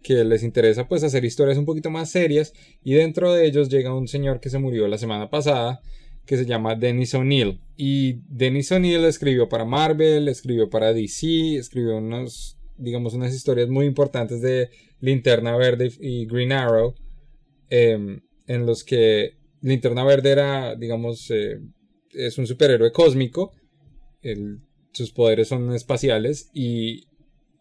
[0.02, 3.94] que les interesa pues hacer historias un poquito más serias y dentro de ellos llega
[3.94, 5.80] un señor que se murió la semana pasada
[6.26, 7.60] que se llama Dennis O'Neill.
[7.76, 13.86] Y Dennis O'Neill escribió para Marvel, escribió para DC, escribió unos digamos unas historias muy
[13.86, 16.94] importantes de Linterna Verde y Green Arrow
[17.68, 21.60] em, en los que Linterna Verde era digamos eh,
[22.12, 23.52] es un superhéroe cósmico
[24.92, 27.08] sus poderes son espaciales y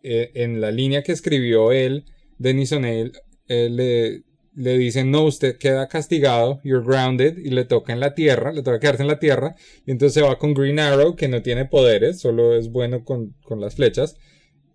[0.03, 2.05] eh, en la línea que escribió él,
[2.41, 3.11] Dennis O'Neill,
[3.47, 4.23] le,
[4.53, 8.63] le dicen, no, usted queda castigado, you're grounded, y le toca en la tierra, le
[8.63, 11.65] toca quedarse en la tierra, y entonces se va con Green Arrow, que no tiene
[11.65, 14.15] poderes, solo es bueno con, con las flechas,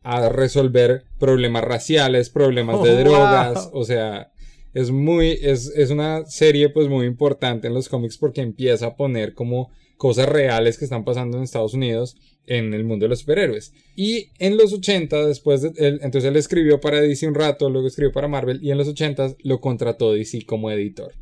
[0.02, 3.80] a resolver problemas raciales, problemas de Oh, drogas, wow.
[3.80, 4.32] o sea,
[4.72, 8.96] es muy, es, es una serie pues muy importante en los cómics porque empieza a
[8.96, 13.20] poner como cosas reales que están pasando en Estados Unidos en el mundo de los
[13.20, 13.72] superhéroes.
[13.94, 17.88] Y en los 80, después de él, entonces él escribió para DC un rato, luego
[17.88, 21.14] escribió para Marvel y en los 80 lo contrató DC como editor.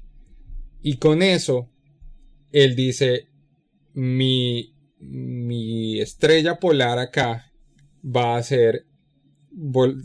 [0.83, 1.71] Y con eso,
[2.53, 3.29] él dice,
[3.95, 7.51] mi, mi estrella polar acá
[8.05, 8.87] va a ser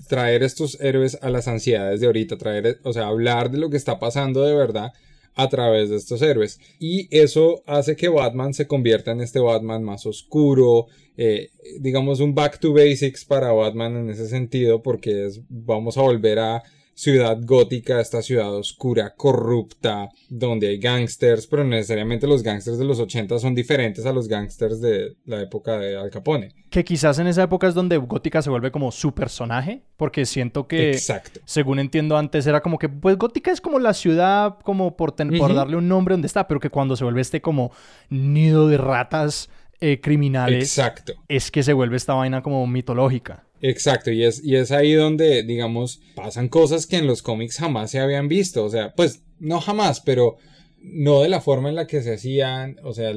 [0.07, 3.77] traer estos héroes a las ansiedades de ahorita, traer, o sea, hablar de lo que
[3.77, 4.93] está pasando de verdad
[5.41, 6.59] a través de estos héroes.
[6.79, 12.35] Y eso hace que Batman se convierta en este Batman más oscuro, eh, digamos un
[12.35, 16.63] back to basics para Batman en ese sentido, porque vamos a volver a
[16.99, 22.99] ciudad gótica, esta ciudad oscura, corrupta, donde hay gangsters, pero necesariamente los gangsters de los
[22.99, 26.49] 80 son diferentes a los gangsters de la época de Al Capone.
[26.69, 30.67] Que quizás en esa época es donde Gótica se vuelve como su personaje, porque siento
[30.67, 31.39] que, Exacto.
[31.45, 35.37] según entiendo antes, era como que, pues Gótica es como la ciudad, como por, ten-
[35.37, 37.71] por darle un nombre donde está, pero que cuando se vuelve este como
[38.09, 41.13] nido de ratas eh, criminales, Exacto.
[41.29, 43.45] es que se vuelve esta vaina como mitológica.
[43.61, 47.91] Exacto, y es, y es ahí donde, digamos, pasan cosas que en los cómics jamás
[47.91, 48.63] se habían visto.
[48.63, 50.37] O sea, pues no jamás, pero
[50.81, 52.77] no de la forma en la que se hacían.
[52.83, 53.11] O sea,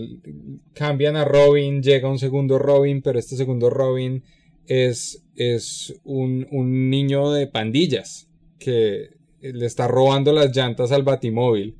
[0.74, 4.24] cambian a Robin, llega un segundo Robin, pero este segundo Robin
[4.66, 8.28] es, es un, un niño de pandillas
[8.58, 11.76] que le está robando las llantas al Batimóvil.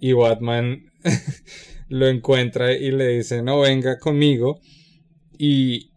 [0.00, 0.92] Y Batman
[1.88, 4.60] lo encuentra y le dice, no, venga conmigo.
[5.36, 5.90] Y,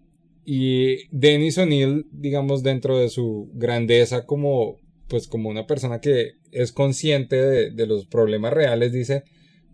[0.46, 4.78] y Dennis O'Neill, digamos, dentro de su grandeza como,
[5.08, 9.24] pues como una persona que es consciente de, los problemas reales, dice,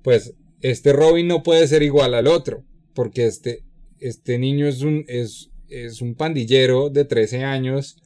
[0.04, 2.64] pues este Robin no puede ser igual al otro,
[2.94, 3.64] porque este,
[4.00, 7.98] este niño es un, es, es un pandillero de 13 años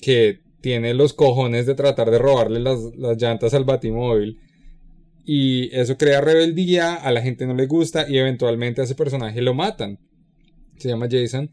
[0.00, 4.38] que tiene los cojones de tratar de robarle las, las llantas al batimóvil.
[5.24, 9.40] Y eso crea rebeldía, a la gente no le gusta y eventualmente a ese personaje
[9.40, 9.98] lo matan.
[10.80, 11.50] Se llama Jason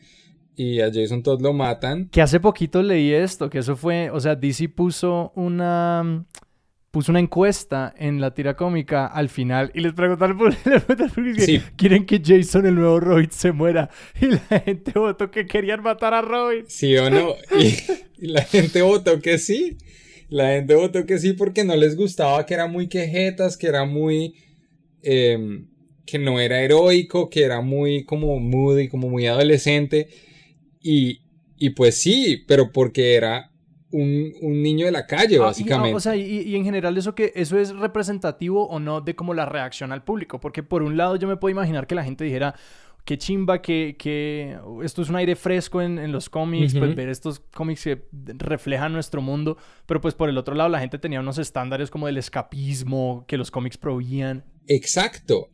[0.55, 2.09] y a Jason todos lo matan.
[2.09, 6.25] Que hace poquito leí esto, que eso fue, o sea, DC puso una
[6.89, 11.61] puso una encuesta en la tira cómica al final y les por qué Sí.
[11.75, 16.15] quieren que Jason el nuevo Robin se muera y la gente votó que querían matar
[16.15, 16.63] a Robin.
[16.67, 17.35] ¿Sí o no?
[17.59, 19.77] Y, y la gente votó que sí.
[20.29, 23.85] La gente votó que sí porque no les gustaba que era muy quejetas, que era
[23.85, 24.33] muy...
[25.03, 25.67] em,
[26.07, 30.07] que no era heroico, que era muy como moody, como muy adolescente.
[30.81, 31.21] Y,
[31.57, 33.51] y pues sí, pero porque era
[33.91, 35.93] un, un niño de la calle, Ah, y- básicamente.
[35.93, 39.15] ah, o sea, y, y en general eso que eso es representativo o no de
[39.15, 42.03] como la reacción al público, porque por un lado yo me puedo imaginar que la
[42.03, 42.55] gente dijera
[43.05, 46.81] qué chimba que, que esto es un aire fresco en, en los cómics, Ujú.
[46.83, 48.03] pues ver estos cómics que
[48.37, 52.05] reflejan nuestro mundo, pero pues por el otro lado la gente tenía unos estándares como
[52.07, 54.43] del escapismo que los cómics proveían.
[54.67, 55.49] Exacto.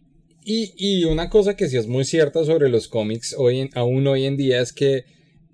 [0.45, 4.05] Y, y una cosa que sí es muy cierta sobre los cómics hoy en- aún
[4.07, 5.05] hoy en día es que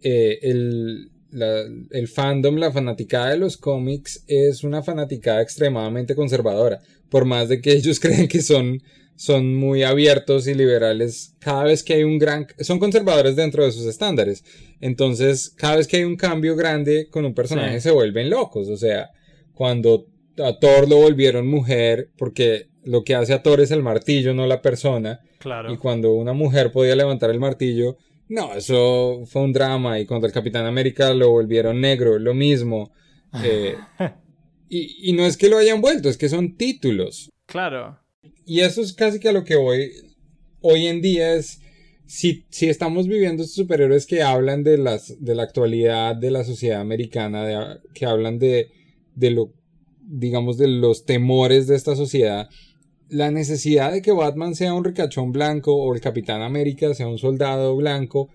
[0.01, 6.79] eh, el, la- el fandom, la fanaticada de los cómics es una fanaticada extremadamente conservadora.
[7.09, 8.81] Por más de que ellos creen que son,
[9.15, 12.47] son muy abiertos y liberales, cada vez que hay un gran...
[12.59, 14.43] son conservadores dentro de sus estándares.
[14.81, 17.81] Entonces, cada vez que hay un cambio grande con un personaje Sí.
[17.81, 18.69] se vuelven locos.
[18.69, 19.09] O sea,
[19.53, 24.33] cuando a Thor lo volvieron mujer, porque lo que hace a Thor es el martillo,
[24.33, 25.19] no la persona.
[25.39, 25.71] Claro.
[25.73, 29.99] Y cuando una mujer podía levantar el martillo, no, eso fue un drama.
[29.99, 32.91] Y cuando el Capitán América lo volvieron negro, lo mismo.
[33.43, 33.75] Eh,
[34.69, 37.29] y, y no es que lo hayan vuelto, es que son títulos.
[37.45, 37.99] Claro.
[38.45, 39.91] Y eso es casi que a lo que voy
[40.61, 41.61] hoy en día es
[42.05, 46.43] si, si estamos viviendo estos superhéroes que hablan de las de la actualidad de la
[46.43, 48.71] sociedad americana, de- que hablan de,
[49.15, 49.53] de lo
[50.01, 52.49] digamos de los temores de esta sociedad,
[53.09, 57.17] la necesidad de que Batman sea un ricachón blanco o el Capitán América sea un
[57.17, 58.29] soldado blanco,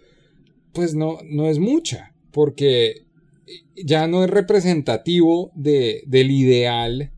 [0.73, 3.05] pues no, no es mucha, porque
[3.77, 7.13] ya no es representativo de, del ideal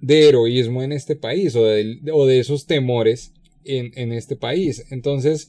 [0.00, 3.32] de heroísmo en este país o de, o de esos temores
[3.64, 4.84] en, en este país.
[4.90, 5.48] Entonces,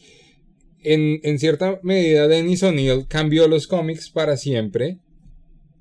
[0.82, 4.99] en, en cierta medida, Dennis O'Neill cambió los cómics para siempre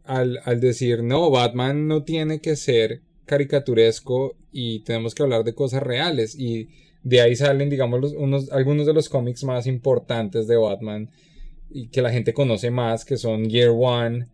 [0.04, 5.54] al, al decir, no, Batman no tiene que ser caricaturesco y tenemos que hablar de
[5.54, 6.38] cosas reales.
[6.38, 6.68] Y
[7.02, 11.10] de ahí salen, digamos, unos, algunos de los cómics más importantes de Batman
[11.70, 14.28] y que la gente conoce más, que son Year One,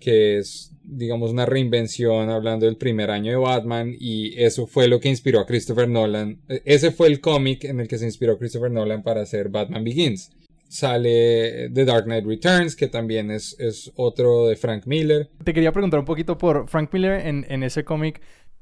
[0.00, 5.00] que es, digamos, una reinvención hablando del primer año de Batman y eso fue lo
[5.00, 6.40] que inspiró a Christopher Nolan.
[6.48, 9.84] E- Ese fue el cómic en el que se inspiró Christopher Nolan para hacer Batman
[9.84, 10.30] Begins.
[10.68, 15.30] Sale The Dark Knight Returns, que también es, es otro de Frank Miller.
[15.42, 18.20] Te quería preguntar un poquito por Frank Miller en, en ese cómic.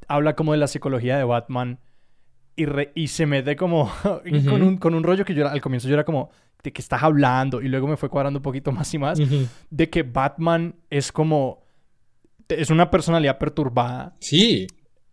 [0.09, 1.81] Habla como de la psicología de Batman
[2.55, 3.93] y, re- y se mete como
[4.49, 6.31] con, un, con un rollo que yo era- al comienzo yo era como
[6.63, 9.21] de que estás hablando y luego me fue cuadrando un poquito más y más
[9.71, 11.65] de que Batman es como
[12.49, 14.67] es una personalidad perturbada Sí,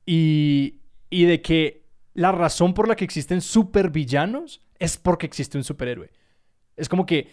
[0.06, 0.80] y,
[1.10, 1.84] y de que
[2.14, 6.10] la razón por la que existen supervillanos es porque existe un superhéroe.
[6.78, 7.28] Es como que,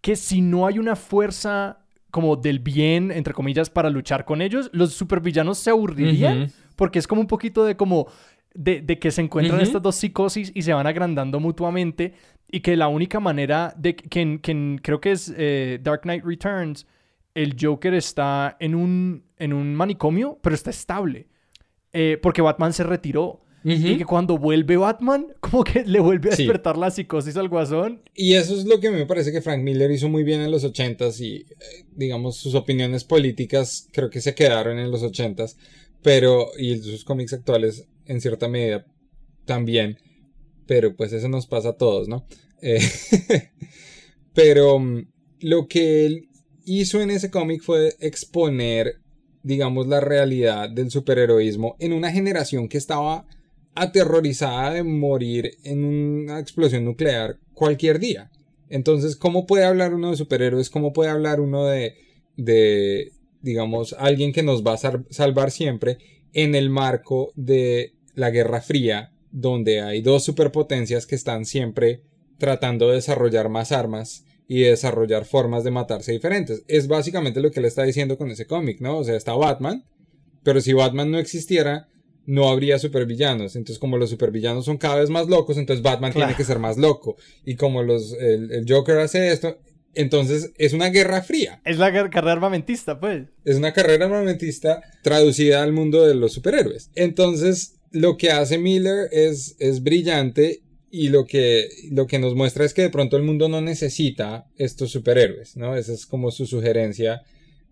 [0.00, 1.78] que si no hay una fuerza
[2.10, 6.38] como del bien, entre comillas, para luchar con ellos, los supervillanos se aburrirían
[6.76, 8.06] porque es como un poquito de como
[8.54, 12.14] de, de que se encuentran estas dos psicosis y se van agrandando mutuamente
[12.48, 16.02] y que la única manera de que, en- que en- creo que es eh, Dark
[16.02, 16.86] Knight Returns,
[17.34, 21.26] el Joker está en un, en un manicomio, pero está estable.
[21.92, 23.40] Eh, porque Batman se retiró.
[23.66, 26.42] Y que cuando vuelve Batman, como que le vuelve a Sí.
[26.42, 28.02] despertar la psicosis al guasón.
[28.14, 30.64] Y eso es lo que me parece que Frank Miller hizo muy bien en los
[30.64, 31.46] ochentas y eh,
[31.96, 35.56] digamos sus opiniones políticas creo que se quedaron en los ochentas,
[36.02, 38.84] pero y sus cómics actuales en cierta medida
[39.46, 39.98] también,
[40.66, 42.26] pero pues eso nos pasa a todos, ¿no?
[42.60, 42.80] Eh,
[44.34, 45.06] pero mm,
[45.40, 46.28] lo que él
[46.64, 49.00] hizo en ese cómic fue exponer,
[49.42, 53.26] digamos, la realidad del superheroísmo en una generación que estaba
[53.74, 58.30] aterrorizada de morir en una explosión nuclear cualquier día.
[58.68, 60.70] Entonces, ¿cómo puede hablar uno de superhéroes?
[60.70, 61.94] ¿Cómo puede hablar uno de,
[62.36, 65.98] de digamos, alguien que nos va a salvar siempre
[66.32, 72.02] en el marco de la Guerra Fría, donde hay dos superpotencias que están siempre
[72.38, 76.64] tratando de desarrollar más armas y desarrollar formas de matarse diferentes.
[76.68, 78.98] Es básicamente lo que él está diciendo con ese cómic, ¿no?
[78.98, 79.84] O sea, está Batman,
[80.42, 81.88] pero si Batman no existiera,
[82.26, 83.56] no habría supervillanos.
[83.56, 86.76] Entonces, como los supervillanos son cada vez más locos, entonces Batman tiene que ser más
[86.76, 87.16] loco.
[87.44, 89.58] Y como los, el, Joker hace esto,
[89.94, 91.60] entonces es una guerra fría.
[91.64, 93.26] Es la carrera armamentista, pues.
[93.44, 96.90] Es una carrera armamentista traducida al mundo de los superhéroes.
[96.94, 102.64] Entonces, lo que hace Miller es, es brillante y lo que, lo que nos muestra
[102.64, 105.76] es que de pronto el mundo no necesita estos superhéroes, ¿no?
[105.76, 107.22] Esa es como su sugerencia.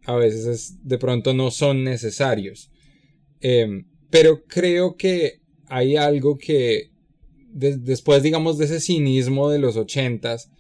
[0.05, 2.71] A veces es, de pronto no son necesarios.
[3.41, 6.91] Em, pero creo que hay algo que
[7.55, 10.51] después, digamos, de ese cinismo de los ochentas,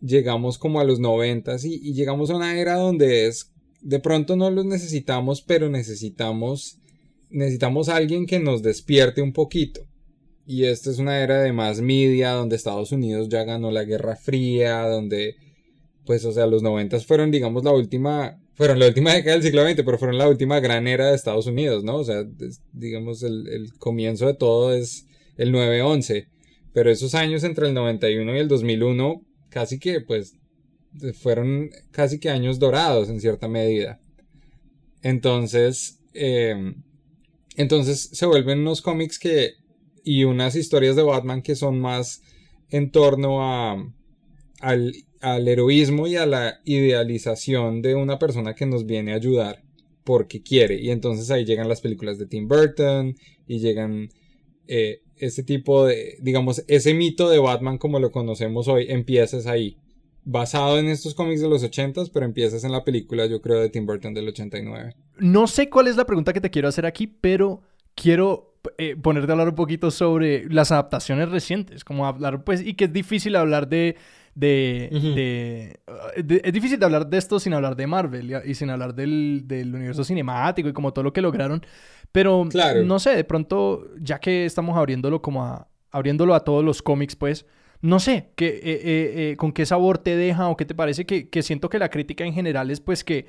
[0.00, 4.36] llegamos como a los noventas y, y llegamos a una era donde es, de pronto
[4.36, 6.78] no los necesitamos, pero necesitamos,
[7.30, 9.80] necesitamos a alguien que nos despierte un poquito.
[10.46, 14.14] Y esta es una era de más media, donde Estados Unidos ya ganó la Guerra
[14.14, 15.34] Fría, donde,
[16.06, 19.68] pues, o sea, los noventas fueron, digamos, la última, fueron la última década del siglo
[19.68, 21.96] XX, pero fueron la última gran era de Estados Unidos, ¿no?
[21.96, 22.24] O sea,
[22.72, 26.28] digamos, el, el, comienzo de todo es el 9-11.
[26.72, 30.34] Pero esos años entre el 91 y el 2001, casi que, pues,
[31.20, 34.00] fueron casi que años dorados en cierta medida.
[35.02, 36.74] Entonces, eh,
[37.56, 39.54] entonces se vuelven unos cómics que
[40.04, 42.22] y unas historias de Batman que son más
[42.68, 43.92] en torno a,
[44.60, 44.94] al,
[45.48, 49.62] heroísmo y a la idealización de una persona que nos viene a ayudar
[50.04, 50.80] porque quiere.
[50.80, 53.16] Y entonces ahí llegan las películas de Tim Burton
[53.46, 54.10] y llegan
[54.68, 59.78] eh, ese tipo de, digamos, ese mito de Batman como lo conocemos hoy, empiezas ahí.
[60.26, 63.68] Basado en estos cómics de los 80 pero empiezas en la película, yo creo, de
[63.68, 64.94] Tim Burton del 89.
[65.18, 67.62] No sé cuál es la pregunta que te quiero hacer aquí, pero
[67.94, 72.74] quiero eh, ponerte a hablar un poquito sobre las adaptaciones recientes, como hablar, pues, y
[72.74, 73.96] que es difícil hablar de...
[74.34, 75.78] De,
[76.16, 79.74] es difícil de hablar de esto sin hablar de Marvel y, sin hablar del, del,
[79.74, 81.64] universo cinemático y como todo lo que lograron.
[82.10, 82.48] Pero
[82.84, 87.16] no sé, de pronto, ya que estamos abriéndolo como a, abriéndolo a todos los cómics,
[87.16, 87.46] pues,
[87.80, 91.28] no sé, que, eh, eh, con qué sabor te deja o qué te parece que,
[91.28, 93.26] que siento que la crítica en general es pues que,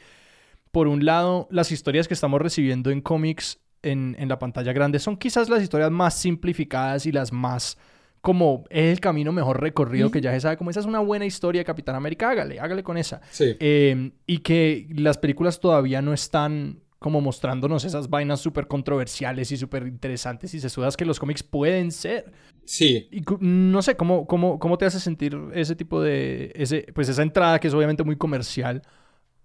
[0.72, 5.18] por un lado, las historias que estamos recibiendo en cómics en, la pantalla grande son
[5.18, 7.78] quizás las historias más simplificadas y las más
[8.26, 11.28] como es el camino mejor recorrido que ya se sabe, como esa es una buena
[11.28, 13.22] historia de Capitán América, hágale, hágale con esa.
[13.30, 13.56] Sí.
[13.60, 19.58] Em, y que las películas todavía no están como mostrándonos esas vainas súper controversiales y
[19.58, 22.32] súper interesantes y se sudas que los cómics pueden ser.
[22.66, 23.08] Sí.
[23.12, 27.22] Y no sé, ¿cómo, cómo, cómo te hace sentir ese tipo de, ese, pues esa
[27.22, 28.82] entrada que es obviamente muy comercial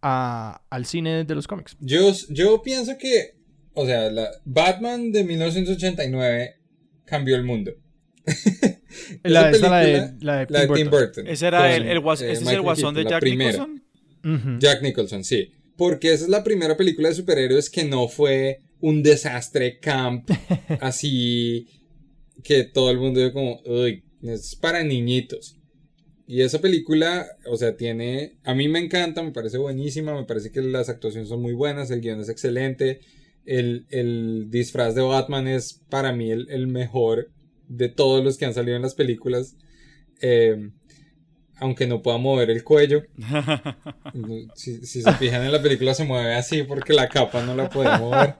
[0.00, 1.76] a, al cine de los cómics?
[1.80, 3.40] Yo, yo pienso que
[3.74, 6.56] o sea, la Batman de 1989
[7.04, 7.72] cambió el mundo.
[9.22, 9.58] la, de,
[10.20, 11.26] la, de, Tim, Burton.
[11.26, 13.82] Ese, era el, el, eh, ese es el guasón de Jack Nicholson.
[14.58, 15.50] Jack Nicholson, sí.
[15.76, 20.30] Porque esa es la primera película de superhéroes que no fue un desastre camp
[20.80, 21.68] así
[22.42, 25.56] que todo el mundo dijo como, uy, es para niñitos.
[26.26, 30.52] Y esa película, o sea, tiene, a mí me encanta, me parece buenísima, me parece
[30.52, 33.00] que las actuaciones son muy buenas, el guion es excelente,
[33.44, 37.30] el, disfraz de Batman es para mí el, mejor
[37.70, 39.56] de todos los que han salido en las películas.
[40.20, 40.70] Eh,
[41.56, 43.04] aunque no pueda mover el cuello.
[44.54, 47.96] si, se fijan en la película se mueve así porque la capa no la puede
[47.98, 48.34] mover.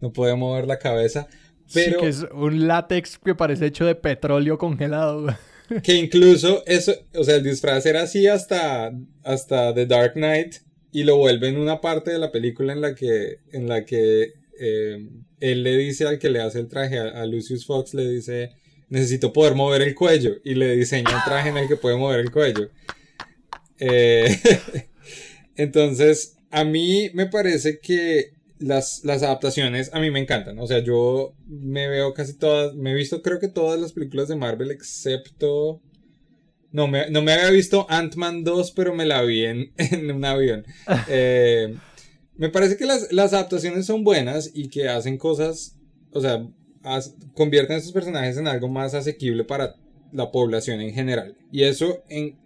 [0.00, 1.26] No puede mover la cabeza.
[1.72, 5.26] Pero que es un látex que parece hecho de petróleo congelado.
[5.82, 8.92] que incluso eso, o sea, el disfraz era así hasta,
[9.24, 10.56] hasta The Dark Knight
[10.92, 14.34] y lo vuelve en una parte de la película en la que, en la que
[14.58, 15.08] eh,
[15.40, 18.52] él le dice al que le hace el traje, a, Lucius Fox, le dice,
[18.88, 22.20] necesito poder mover el cuello, y le diseña un traje en el que puede mover
[22.20, 22.70] el cuello.
[23.78, 24.38] Eh,
[25.56, 30.58] entonces, a mí me parece que las, las, adaptaciones a mí me encantan.
[30.58, 34.28] O sea, yo me veo casi todas, me he visto creo que todas las películas
[34.28, 35.80] de Marvel excepto...
[36.72, 39.70] No me, no me había visto Ant-Man 2, pero me la vi en,
[40.10, 40.66] un avión.
[41.08, 41.74] Eh,
[42.36, 45.78] me parece que las, las, adaptaciones son buenas y que hacen cosas,
[46.10, 46.46] o sea,
[47.34, 49.74] convierten a estos personajes en algo más asequible para
[50.12, 51.36] la población en general.
[51.52, 52.38] Y eso en,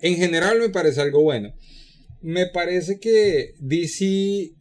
[0.00, 1.52] en general me parece algo bueno.
[2.20, 4.52] Me parece que DC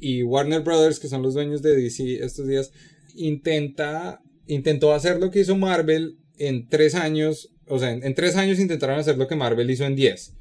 [0.00, 2.72] y Warner Brothers, que son los dueños de DC estos días,
[3.14, 7.50] intenta, intentó hacer lo que hizo Marvel en tres años.
[7.66, 10.37] O sea, en, en tres años intentaron hacer lo que Marvel hizo en diez.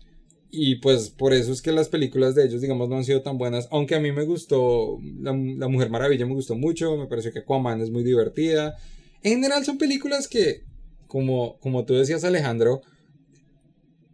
[0.50, 3.38] Y pues por eso es que las películas de ellos, digamos, no han sido tan
[3.38, 3.68] buenas.
[3.72, 7.40] Aunque a mí me gustó, La, la Mujer Maravilla me gustó mucho, me pareció que
[7.40, 8.78] Aquaman es muy divertida.
[9.24, 10.64] En general son películas que,
[11.08, 12.82] como, como tú decías Alejandro,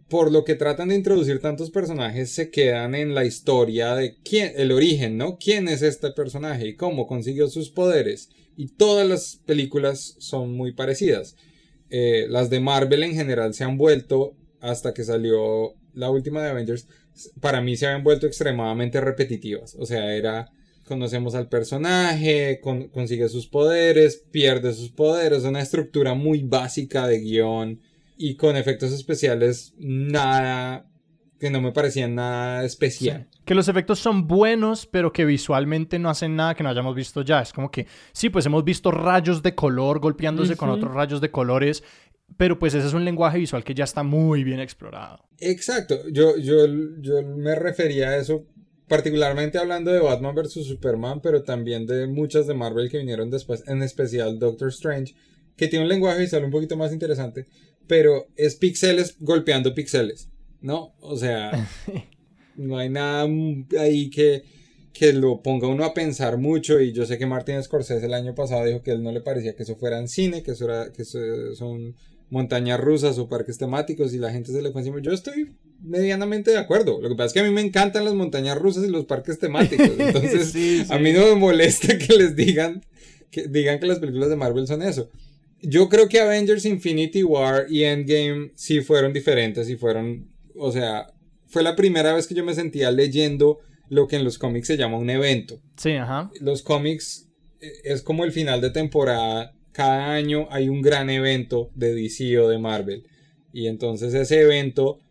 [0.10, 4.54] por lo que tratan de introducir tantos personajes, se quedan en la historia de quién,
[4.56, 5.38] el origen, ¿no?
[5.38, 8.30] ¿Quién es este personaje y cómo consiguió sus poderes?
[8.56, 11.36] Y todas las películas son muy parecidas.
[11.90, 16.50] Eh, las de Marvel en general se han vuelto, hasta que salió la última de
[16.50, 16.88] Avengers,
[17.40, 19.76] para mí se habían vuelto extremadamente repetitivas.
[19.80, 20.52] O sea, era
[20.88, 27.20] conocemos al personaje, con, consigue sus poderes, pierde sus poderes, una estructura muy básica de
[27.20, 27.80] guion
[28.18, 30.86] y con efectos especiales nada
[31.40, 33.28] que no me parecían nada especial.
[33.30, 33.40] Sí.
[33.44, 37.22] Que los efectos son buenos, pero que visualmente no hacen nada que no hayamos visto
[37.22, 37.42] ya.
[37.42, 40.60] Es como que, sí, pues hemos visto rayos de color golpeándose uh -huh.
[40.60, 41.84] con otros rayos de colores,
[42.38, 45.20] pero pues ese es un lenguaje visual que ya está muy bien explorado.
[45.40, 46.66] Exacto, yo, yo,
[47.00, 48.46] yo me refería a eso
[48.88, 50.66] particularmente hablando de Batman vs.
[50.68, 55.16] Superman, pero también de muchas de Marvel que vinieron después, en especial Doctor Strange,
[55.56, 57.48] que tiene un lenguaje visual un poquito más interesante,
[57.88, 60.30] pero es píxeles golpeando píxeles,
[60.62, 60.94] ¿no?
[61.00, 61.52] O sea,
[62.56, 63.28] no hay nada
[63.80, 64.44] ahí que,
[64.94, 68.36] que lo ponga uno a pensar mucho y yo sé que Martin Scorsese el año
[68.36, 70.92] pasado dijo que él no le parecía que eso fuera en cine, que eso, era,
[70.92, 71.20] que eso
[71.56, 71.96] son
[72.34, 75.00] montañas rusas o parques temáticos y la gente se le fue encima.
[75.00, 75.52] Yo estoy
[75.84, 77.00] medianamente de acuerdo.
[77.00, 79.38] Lo que pasa es que a mí me encantan las montañas rusas y los parques
[79.38, 79.92] temáticos.
[80.00, 80.92] Entonces, sí, sí.
[80.92, 82.84] a mí no me molesta que les digan
[83.30, 85.12] que digan que las películas de Marvel son eso.
[85.62, 91.14] Yo creo que Avengers Infinity War y Endgame sí fueron diferentes y fueron, o sea,
[91.46, 93.60] fue la primera vez que yo me sentía leyendo
[93.90, 95.62] lo que en los cómics se llama un evento.
[95.78, 96.32] Sí, ajá.
[96.42, 97.30] Los cómics
[97.62, 99.54] eh, es como el final de temporada.
[99.74, 103.04] Cada año hay un gran evento de DC o de Marvel.
[103.52, 105.02] Y entonces ese evento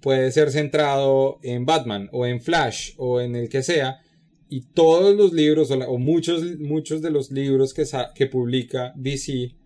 [0.00, 4.00] puede ser centrado en Batman o en Flash o en el que sea.
[4.48, 7.84] Y todos los libros o, muchos, muchos de los libros que,
[8.14, 9.56] que publica DC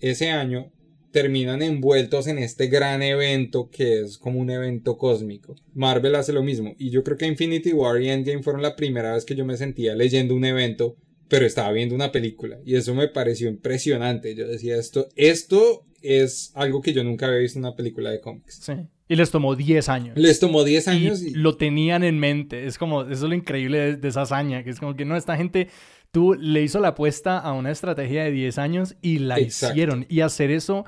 [0.00, 0.72] ese año
[1.12, 5.54] terminan envueltos en este gran evento que es como un evento cósmico.
[5.74, 6.74] Marvel hace lo mismo.
[6.78, 9.58] Y yo creo que Infinity War y Endgame fueron la primera vez que yo me
[9.58, 10.96] sentía leyendo un evento,
[11.32, 12.58] pero estaba viendo una película.
[12.62, 14.34] Y eso me pareció impresionante.
[14.34, 18.20] Yo decía, esto, esto es algo que yo nunca había visto en una película de
[18.20, 18.60] cómics.
[18.62, 18.74] Sí.
[19.08, 20.18] Y les tomó 10 años.
[20.18, 21.22] Les tomó 10 años.
[21.22, 22.66] Y, y, lo tenían en mente.
[22.66, 25.16] Es como, eso es lo increíble de, de, esa hazaña, que es como que no,
[25.16, 25.68] esta gente,
[26.10, 29.72] tú le hizo la apuesta a una estrategia de 10 años y la Exacto.
[29.72, 30.06] hicieron.
[30.10, 30.84] Y hacer eso,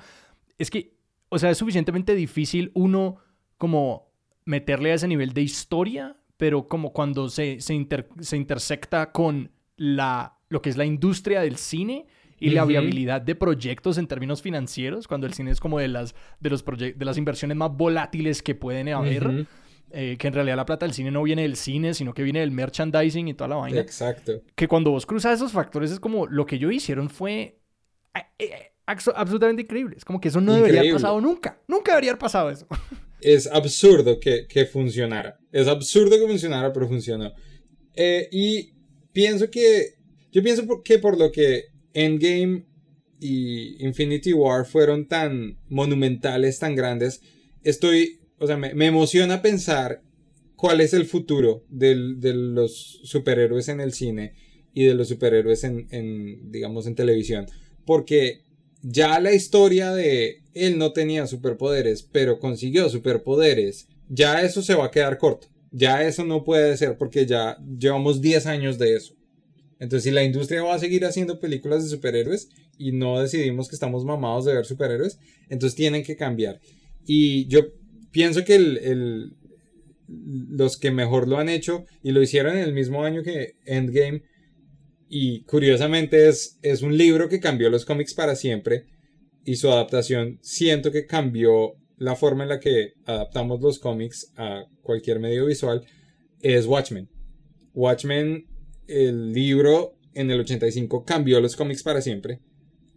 [0.59, 0.93] es que,
[1.31, 3.17] o sea, es suficientemente difícil uno
[3.57, 4.13] como
[4.45, 9.54] meterle a ese nivel de historia, pero como cuando se, se, inter, se intersecta con
[9.77, 12.07] la, lo que es la industria del cine
[12.39, 12.55] y uh -huh.
[12.55, 16.51] la viabilidad de proyectos en términos financieros, cuando el cine es como de las, de
[16.51, 19.27] los de las inversiones más volátiles que pueden haber.
[19.27, 19.47] Uh -huh.
[19.97, 22.41] eh, que en realidad la plata del cine no viene del cine, sino que viene
[22.41, 23.81] del merchandising y toda la vaina.
[23.81, 24.43] Exacto.
[24.57, 27.61] Que cuando vos cruzas esos factores es como lo que ellos hicieron fue
[28.39, 29.97] eh, absolutamente increíble.
[29.97, 30.73] Es como que eso no increíble.
[30.73, 31.61] debería haber pasado nunca.
[31.69, 32.67] Nunca debería haber pasado eso.
[33.21, 35.39] Es absurdo que, que funcionara.
[35.51, 37.33] Es absurdo que funcionara, pero funcionó.
[37.95, 38.74] Eh, y
[39.15, 39.95] pienso que.
[40.31, 42.67] Yo pienso que por lo que Endgame
[43.21, 47.23] y Infinity War fueron tan monumentales, tan grandes,
[47.63, 50.03] estoy, o sea, me, me emociona pensar
[50.57, 54.35] cuál es el futuro de los superhéroes en el cine
[54.75, 57.47] y de los superhéroes en, en, digamos, en televisión.
[57.87, 58.43] Porque
[58.83, 64.87] ya la historia de él no tenía superpoderes, pero consiguió superpoderes, ya eso se va
[64.87, 65.49] a quedar corto.
[65.77, 69.15] Ya eso no puede ser porque ya llevamos 10 años de eso.
[69.81, 72.49] Entonces, si la industria va a seguir haciendo películas de superhéroes
[72.79, 75.19] y no decidimos que estamos mamados de ver superhéroes,
[75.49, 76.61] entonces tienen que cambiar.
[77.05, 77.67] Y yo
[78.13, 79.33] pienso que el, el,
[80.07, 84.23] los que mejor lo han hecho y lo hicieron en el mismo año que Endgame,
[85.09, 88.87] y curiosamente es, es un libro que cambió los cómics para siempre
[89.45, 91.75] y su adaptación siento que cambió
[92.05, 95.85] la forma en la que adaptamos los cómics a cualquier medio visual,
[96.41, 97.09] es Watchmen.
[97.73, 98.47] Watchmen
[98.87, 102.41] el libro en el 85 cambió los cómics para siempre.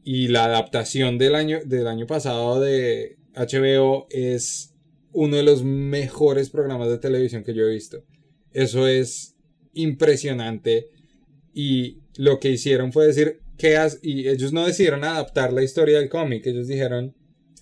[0.03, 4.73] Y la adaptación del año, del año pasado de HBO es
[5.11, 8.03] uno de los mejores programas de televisión que yo he visto.
[8.51, 9.35] Eso es
[9.73, 10.87] impresionante.
[11.53, 13.99] Y lo que hicieron fue decir, ¿qué has?
[14.01, 16.45] Y ellos no decidieron adaptar la historia del cómic.
[16.45, 17.15] Ellos dijeron,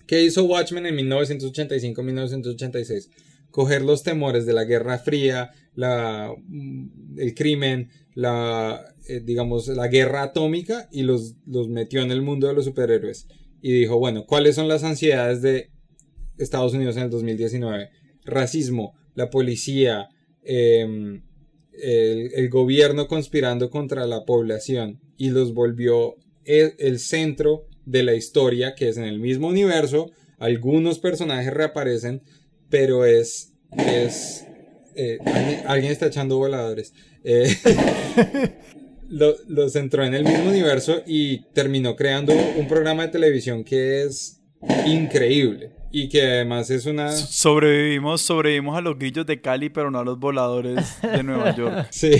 [0.06, 3.10] ¿Qué hizo Watchmen en 1985-1986?
[3.50, 10.22] Coger los temores de la Guerra Fría, mm, el crimen, la, eh, digamos, la guerra
[10.22, 13.26] atómica y los, los metió en el mundo de los superhéroes.
[13.60, 15.70] Y dijo, bueno, ¿cuáles son las ansiedades de
[16.38, 17.88] Estados Unidos en el 2019?
[18.24, 20.08] Racismo, la policía,
[20.44, 21.22] em,
[21.72, 28.74] el, gobierno conspirando contra la población y los volvió el, el centro de la historia,
[28.74, 30.10] que es en el mismo universo.
[30.38, 32.20] Algunos personajes reaparecen,
[32.68, 33.54] pero es.
[33.78, 34.44] es
[34.94, 36.92] eh, alguien, alguien está echando voladores.
[37.24, 37.48] Eh,
[39.08, 44.02] lo- los centró en el mismo universo y terminó creando un programa de televisión que
[44.04, 44.40] es
[44.86, 45.70] increíble.
[45.92, 47.12] Y que además es una.
[47.12, 51.86] Sobrevivimos, sobrevivimos a los grillos de Cali, pero no a los voladores de Nueva York.
[51.90, 52.10] Sí.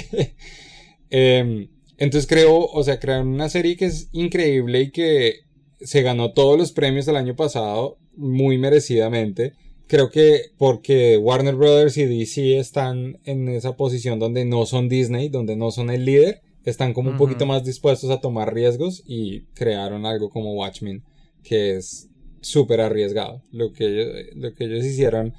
[1.11, 5.46] Em, entonces creo, o sea, crearon una serie que es increíble y que
[5.81, 9.55] se ganó todos los premios el año pasado, muy merecidamente.
[9.87, 15.29] Creo que porque Warner Brothers y DC están en esa posición donde no son Disney,
[15.29, 19.43] donde no son el líder, están como un poquito más dispuestos a tomar riesgos y
[19.55, 21.05] crearon algo como Watchmen,
[21.45, 22.09] que es
[22.41, 23.43] súper arriesgado.
[23.53, 25.35] Lo que ellos, lo que ellos hicieron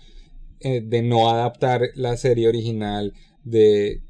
[0.62, 3.14] eh, de no adaptar la serie original,
[3.44, 4.02] de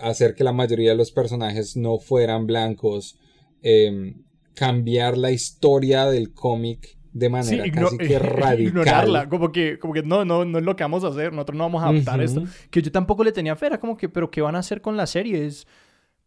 [0.00, 3.18] hacer que la mayoría de los personajes no fueran blancos,
[3.62, 4.24] em,
[4.54, 8.60] cambiar la historia del cómic de manera igno- casi que radical.
[8.60, 11.56] ignorarla, como que, como que no, no, no es lo que vamos a hacer, nosotros
[11.58, 12.24] no vamos a adaptar Ujú.
[12.24, 12.42] esto.
[12.70, 14.96] Que yo tampoco le tenía fe, era como que, pero ¿qué van a hacer con
[14.96, 15.46] la serie?
[15.46, 15.66] Es-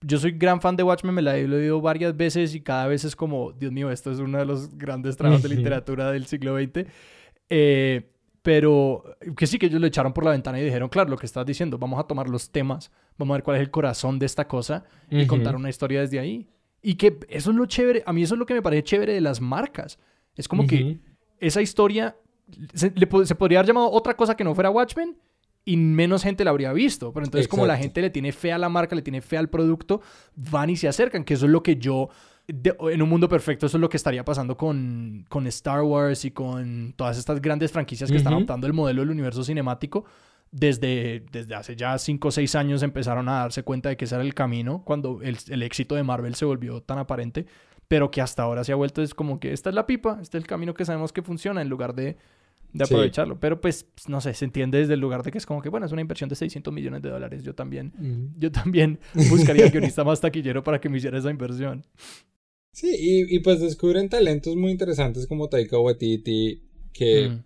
[0.01, 3.03] Yo soy gran fan de Watchmen, me la he leído varias veces y cada vez
[3.05, 6.55] es como, Dios mío, esto es uno de los grandes trabajos de literatura del siglo
[6.59, 6.85] XX.
[7.49, 8.11] Eh,
[8.43, 9.03] pero
[9.35, 11.45] que sí que ellos lo echaron por la ventana y dijeron, claro, lo que estás
[11.47, 14.47] diciendo, vamos a tomar los temas, vamos a ver cuál es el corazón de esta
[14.47, 15.27] cosa y Ujú.
[15.27, 16.47] contar una historia desde ahí.
[16.87, 19.13] Y que eso es lo chévere, a mí eso es lo que me parece chévere
[19.13, 19.97] de las marcas.
[20.35, 20.99] Es como que
[21.39, 22.15] esa historia
[22.73, 25.17] se, le se podría haber llamado otra cosa que no fuera Watchmen
[25.65, 27.11] y menos gente la habría visto.
[27.11, 29.49] Pero entonces, como la gente le tiene fe a la marca, le tiene fe al
[29.49, 30.01] producto,
[30.35, 32.09] van y se acercan, que eso es lo que yo.
[32.47, 36.25] de- en un mundo perfecto, eso es lo que estaría pasando con, con Star Wars
[36.25, 40.05] y con todas estas grandes franquicias que están adoptando el modelo del universo cinemático.
[40.51, 44.15] Desde, desde hace ya 5 o 6 años empezaron a darse cuenta de que ese
[44.15, 47.45] era el camino cuando el, el éxito de Marvel se volvió tan aparente
[47.89, 50.37] pero que hasta ahora se ha vuelto es como que esta es la pipa, este
[50.37, 52.15] es el camino que sabemos que funciona en lugar de,
[52.73, 52.93] de Sí.
[52.93, 53.39] aprovecharlo.
[53.39, 55.85] Pero pues, no sé, se entiende desde el lugar de que es como que, bueno,
[55.85, 57.43] es una inversión de 600 millones de dólares.
[57.43, 61.85] Yo también, yo también buscaría el guionista más taquillero para que me hiciera esa inversión.
[62.71, 67.43] Sí, y, y pues descubren talentos muy interesantes como Taika Waititi, que, Mm.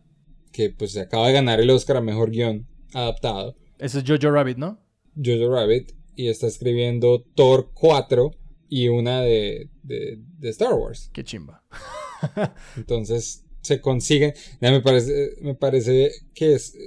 [0.53, 3.55] que pues se acaba de ganar el Oscar a Mejor Guión Adaptado.
[3.77, 4.79] Ese es Jojo Rabbit, ¿no?
[5.15, 8.31] Jojo Rabbit y está escribiendo Thor 4
[8.67, 11.09] y una de, de, de Star Wars.
[11.13, 11.63] Qué chimba.
[12.75, 14.33] Entonces se consiguen.
[14.59, 16.77] Me parece, me parece que es,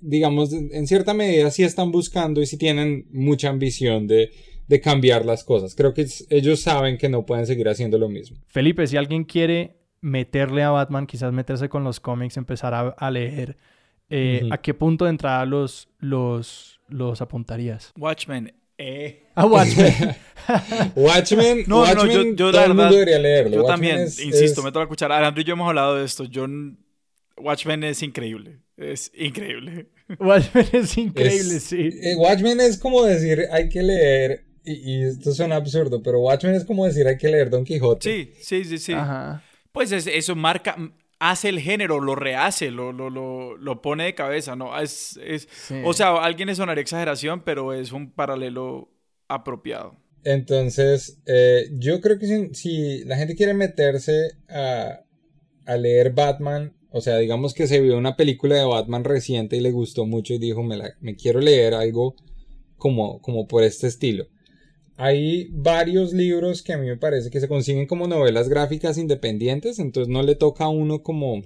[0.00, 4.30] digamos, en cierta medida sí están buscando y sí tienen mucha ambición de,
[4.68, 5.74] de cambiar las cosas.
[5.74, 8.38] Creo que ellos saben que no pueden seguir haciendo lo mismo.
[8.46, 13.10] Felipe, si alguien quiere meterle a Batman, quizás meterse con los cómics, empezar a, a
[13.10, 13.56] leer,
[14.10, 14.48] eh.
[14.50, 17.92] ¿a qué punto de entrada los, los, los apuntarías?
[17.96, 18.54] Watchmen.
[18.78, 19.24] Eh.
[19.34, 19.92] A Watchmen.
[20.94, 22.90] Watchmen, No, no, yo, yo todo la el mundo verdad.
[22.98, 23.50] debería leerlo.
[23.56, 25.10] Yo Watchmen también, es- insisto, es- me toca escuchar.
[25.12, 26.24] Alejandro y yo hemos hablado de esto.
[26.24, 26.46] Yo.
[27.36, 28.58] Watchmen es increíble.
[28.76, 29.88] Es increíble.
[30.18, 31.90] Watchmen es increíble, es- sí.
[32.02, 36.54] eh, Watchmen es como decir, hay que leer, y, y esto suena absurdo, pero Watchmen
[36.54, 38.08] es como decir, hay que leer Don Quijote.
[38.08, 38.92] Sí, sí, sí, sí.
[38.92, 39.42] Ajá.
[39.72, 40.76] Pues es- eso marca,
[41.18, 44.78] hace el género, lo rehace, lo, lo, lo, lo pone de cabeza, ¿no?
[44.80, 45.74] Es, es, Sí.
[45.84, 48.90] O sea, a alguien le sonaría exageración, pero es un paralelo
[49.28, 49.96] apropiado.
[50.24, 55.00] Entonces, eh, yo creo que si, si la gente quiere meterse a,
[55.66, 59.60] a leer Batman, o sea, digamos que se vio una película de Batman reciente y
[59.60, 62.16] le gustó mucho y dijo, me, la- me quiero leer algo
[62.76, 64.26] como, como por este estilo.
[65.00, 69.78] Hay varios libros que a mí me parece que se consiguen como novelas gráficas independientes,
[69.78, 71.44] entonces no le toca a uno como,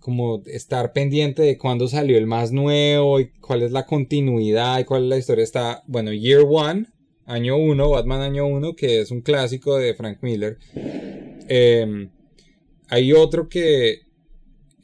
[0.00, 4.84] como estar pendiente de cuándo salió el más nuevo y cuál es la continuidad y
[4.84, 5.44] cuál es la historia.
[5.44, 6.88] Está, bueno, Year One,
[7.24, 10.58] año 1, Batman año 1, que es un clásico de Frank Miller.
[11.48, 12.10] Eh,
[12.88, 14.05] hay otro que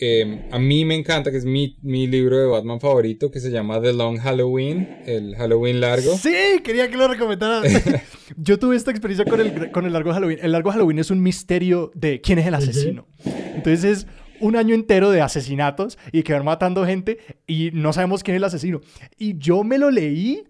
[0.05, 3.53] eh, a mí me encanta, que es mi, mi libro de Batman favorito, que se
[3.53, 6.19] llama The Long Halloween, el Halloween largo.
[6.19, 6.35] Sí,
[6.65, 7.63] quería que lo recomendaras.
[8.37, 10.41] Yo tuve esta experiencia con el, con el largo Halloween.
[10.43, 13.07] El largo Halloween es un misterio de quién es el asesino.
[13.55, 14.07] Entonces es
[14.41, 18.41] un año entero de asesinatos y que van matando gente y no sabemos quién es
[18.41, 18.81] el asesino.
[19.19, 20.43] Y yo me lo leí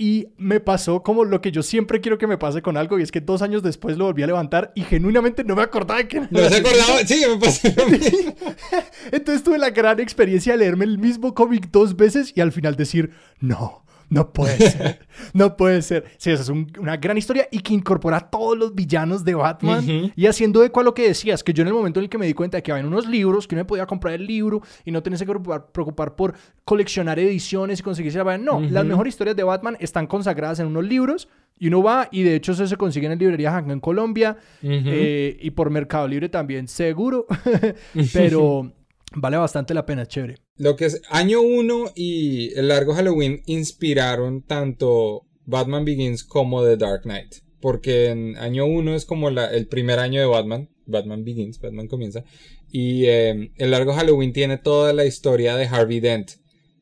[0.00, 3.02] Y me pasó como lo que yo siempre quiero que me pase con algo, y
[3.02, 6.06] es que dos años después lo volví a levantar y genuinamente no me acordaba de
[6.06, 6.20] que...
[6.20, 7.68] No se acordaba, sí, me pasó.
[9.12, 12.76] Entonces tuve la gran experiencia de leerme el mismo cómic dos veces y al final
[12.76, 16.04] decir, no, no puede ser, no puede ser.
[16.16, 19.34] Sí, esa es un- una gran historia y que incorpora a todos los villanos de
[19.34, 22.10] Batman y haciendo eco a lo que decías, que yo en el momento en el
[22.10, 24.26] que me di cuenta de que había unos libros, que uno me podía comprar el
[24.26, 26.34] libro y no tenerse que preocupar, preocupar por
[26.64, 28.44] coleccionar ediciones y conseguirse la vaina.
[28.44, 28.88] No, las Ujú.
[28.90, 31.28] mejores historias de Batman están consagradas en unos libros
[31.58, 35.36] y uno va y de hecho eso se consigue en librerías acá en Colombia eh,
[35.40, 37.26] y por Mercado Libre también, seguro.
[38.12, 38.72] Pero
[39.14, 40.36] vale bastante la pena, chévere.
[40.58, 46.76] Lo que es año 1 y el largo Halloween inspiraron tanto Batman Begins como The
[46.76, 47.36] Dark Knight.
[47.60, 50.68] Porque en año 1 es como la- el primer año de Batman.
[50.86, 52.24] Batman Begins, Batman comienza.
[52.70, 56.32] Y eh, el largo Halloween tiene toda la historia de Harvey Dent,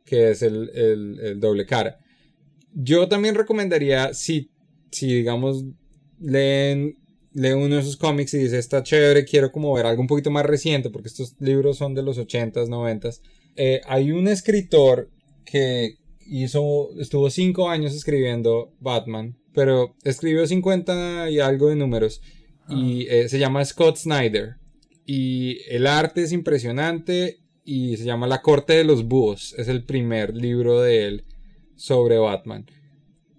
[0.05, 1.99] que es el, el- doble cara.
[2.73, 4.51] Yo también recomendaría, si,
[4.91, 5.65] si digamos,
[6.21, 6.97] leen,
[7.33, 10.31] lee uno de esos cómics y dice, está chévere, quiero como ver algo un poquito
[10.31, 13.21] más reciente, porque estos libros son de los 80s, 90s.
[13.57, 15.11] Eh, hay un escritor
[15.45, 15.97] que
[16.27, 22.21] hizo, estuvo cinco años escribiendo Batman, pero escribió 50 y algo de números,
[22.69, 24.57] y eh, se llama Scott Snyder.
[25.07, 29.55] Y el arte es impresionante y se llama La Corte de los Búhos.
[29.57, 31.25] Es el primer libro de él
[31.77, 32.67] sobre Batman.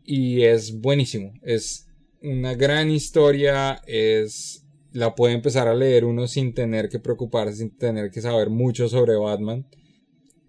[0.03, 1.33] Y es buenísimo.
[1.43, 1.87] Es
[2.21, 3.81] una gran historia.
[3.85, 4.63] Es.
[4.93, 8.87] La puede empezar a leer uno sin tener que preocuparse, sin tener que saber mucho
[8.87, 9.67] sobre Batman.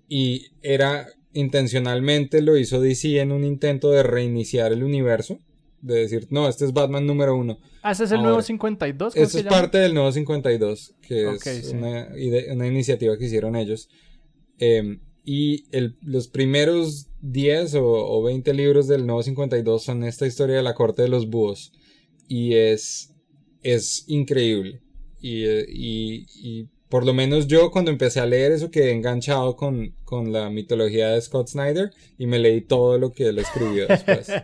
[0.08, 5.38] Y era intencionalmente lo hizo DC en un intento de reiniciar el universo.
[5.80, 7.58] De decir, no, este es Batman número uno.
[7.82, 9.14] Ah, ese es el Ahora, nuevo 52.
[9.14, 11.76] ¿cómo Esto se es parte del nuevo 52, que Ok, es sí.
[11.76, 12.08] una,
[12.52, 13.88] una iniciativa que hicieron ellos.
[14.58, 20.26] Eh, y el- los primeros 10 o, o 20 libros del nuevo 52 son esta
[20.26, 21.72] historia de la corte de los búhos.
[22.26, 23.14] Y es,
[23.62, 24.80] es increíble.
[25.20, 29.56] Y, eh, y- y por lo menos yo cuando empecé a leer eso quedé enganchado
[29.56, 33.86] con, con la mitología de Scott Snyder y me leí todo lo que él escribió
[33.86, 34.30] después.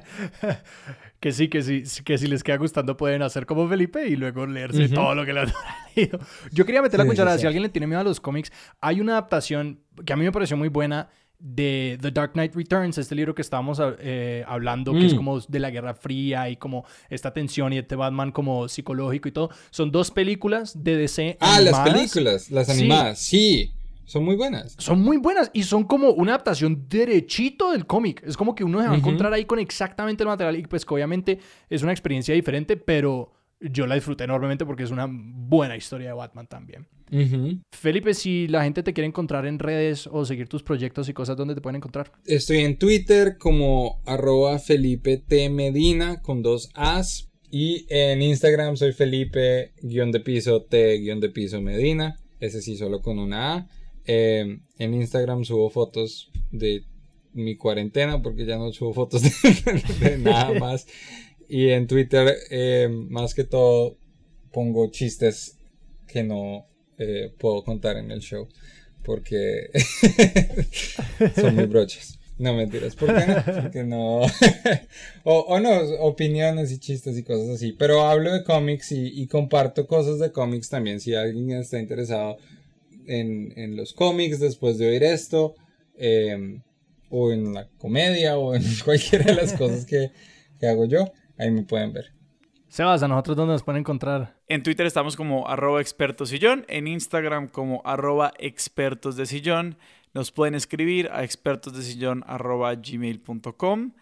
[1.20, 4.44] Que sí, que sí, que si les queda gustando pueden hacer como Felipe y luego
[4.44, 5.52] leerse todo lo que le han
[5.96, 6.18] leído.
[6.52, 7.38] Yo quería meter la Sí, sí.
[7.38, 10.32] si alguien le tiene miedo a los cómics, hay una adaptación que a mí me
[10.32, 11.08] pareció muy buena
[11.38, 15.16] de The Dark Knight Returns, este libro que estábamos eh, hablando, que es Mm.
[15.16, 19.32] como de la Guerra Fría y como esta tensión y este Batman como psicológico y
[19.32, 19.50] todo.
[19.70, 21.36] Son dos películas de DC.
[21.40, 22.72] ah, las películas, las Sí.
[22.80, 23.72] animadas, sí,
[24.06, 24.74] son muy buenas.
[24.78, 28.22] Son muy buenas y son como una adaptación derechito del cómic.
[28.26, 30.84] Es como que uno se va a encontrar ahí con exactamente el material y pues
[30.84, 35.76] que obviamente es una experiencia diferente, pero yo la disfruté enormemente porque es una buena
[35.76, 36.86] historia de Batman también.
[37.72, 41.36] Felipe, si la gente te quiere encontrar en redes o seguir tus proyectos y cosas,
[41.36, 42.12] ¿dónde te pueden encontrar?
[42.24, 47.30] Estoy en Twitter como arroba Felipe T Medina con dos As.
[47.50, 52.18] Y en Instagram soy Felipe guion de piso T guion de piso Medina.
[52.40, 53.68] Ese sí solo con una A.
[54.06, 56.84] Eh, en Instagram subo fotos de
[57.32, 59.30] mi cuarentena porque ya no subo fotos de,
[60.00, 60.86] de nada más.
[61.48, 63.98] Y en Twitter eh, más que todo
[64.52, 65.58] pongo chistes
[66.06, 66.66] que no
[66.98, 68.48] eh, puedo contar en el show
[69.04, 69.70] porque
[71.34, 72.18] son muy broches.
[72.36, 73.62] No mentiras, ¿por qué no?
[73.62, 74.22] Porque no.
[75.24, 75.70] o, o no,
[76.00, 77.72] opiniones y chistes y cosas así.
[77.72, 80.98] Pero hablo de cómics y, y comparto cosas de cómics también.
[80.98, 82.38] Si alguien está interesado
[83.06, 85.54] en, en los cómics después de oír esto,
[85.96, 86.60] eh,
[87.08, 90.10] o en la comedia, o en cualquiera de las cosas que,
[90.58, 92.12] que hago yo, ahí me pueden ver.
[92.66, 94.33] Sebas, ¿a nosotros dónde nos pueden encontrar?
[94.48, 99.76] En Twitter estamos como arroba expertos sillón, en Instagram como arroba expertos de sillón.
[100.12, 103.92] Nos pueden escribir a expertosdesillón arroba gmail.com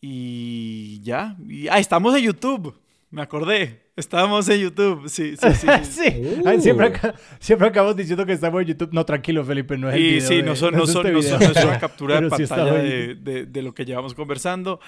[0.00, 1.36] y ya.
[1.48, 2.78] Y, ah, estamos en YouTube.
[3.10, 3.82] Me acordé.
[3.96, 5.08] Estamos en YouTube.
[5.08, 5.66] Sí, sí, sí.
[5.82, 5.84] sí.
[6.10, 6.48] sí, Uh.
[6.48, 8.90] Ay, siempre, acá- siempre acabamos diciendo que estamos en YouTube.
[8.92, 11.06] No, tranquilo, Felipe, no es el Y video sí, de- no, son, no, es son,
[11.06, 14.14] este no, son- no es una captura de Pero sí pantalla de lo que llevamos
[14.14, 14.78] conversando.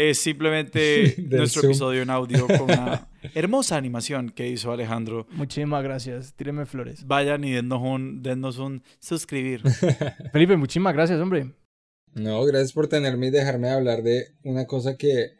[0.00, 1.70] Es simplemente nuestro Zoom.
[1.72, 5.26] episodio en audio con una hermosa animación que hizo Alejandro.
[5.32, 6.34] Muchísimas gracias.
[6.34, 7.04] Tíreme flores.
[7.04, 9.62] Vayan y dennos un, dennos un suscribir.
[10.32, 11.50] Felipe, muchísimas gracias, hombre.
[12.14, 15.32] No, gracias por tenerme y dejarme hablar de una cosa que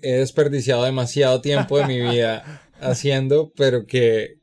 [0.00, 4.38] he desperdiciado demasiado tiempo de mi vida haciendo, pero que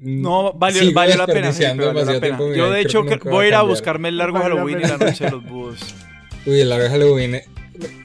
[0.00, 1.50] No, valió, sigo valió la pena.
[1.50, 2.20] valió la pena.
[2.20, 4.80] tiempo de mi Yo, vida de hecho, voy a ir a buscarme el largo Halloween
[4.80, 5.94] y la noche de los búhos.
[6.46, 7.40] Uy, el largo Halloween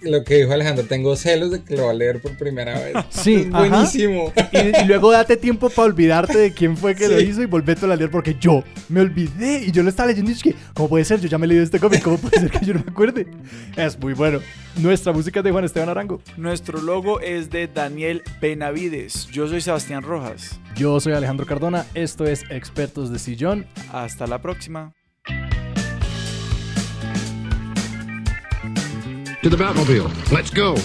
[0.02, 2.96] lo, que dijo Alejandro, tengo celos de que lo va a leer por primera vez.
[3.10, 4.32] Sí, buenísimo.
[4.52, 7.86] Y, y luego date tiempo para olvidarte de quién fue que lo hizo y volvete
[7.86, 11.06] a leer porque yo me olvidé y yo lo estaba leyendo y dije, ¿cómo puede
[11.06, 11.20] ser?
[11.20, 13.28] Yo ya me he leído este cómic, ¿cómo puede ser que yo no me acuerde?
[13.76, 14.40] Es muy bueno.
[14.78, 16.22] Nuestra música es de Juan Esteban Arango.
[16.38, 19.28] Nuestro logo es de Daniel Benavides.
[19.28, 20.60] Yo soy Sebastián Rojas.
[20.76, 23.66] Yo soy Alejandro Cardona, esto es Expertos de Sillón.
[23.92, 24.94] Hasta la próxima.
[29.48, 30.30] To the Batmobile.
[30.30, 30.76] Let's go.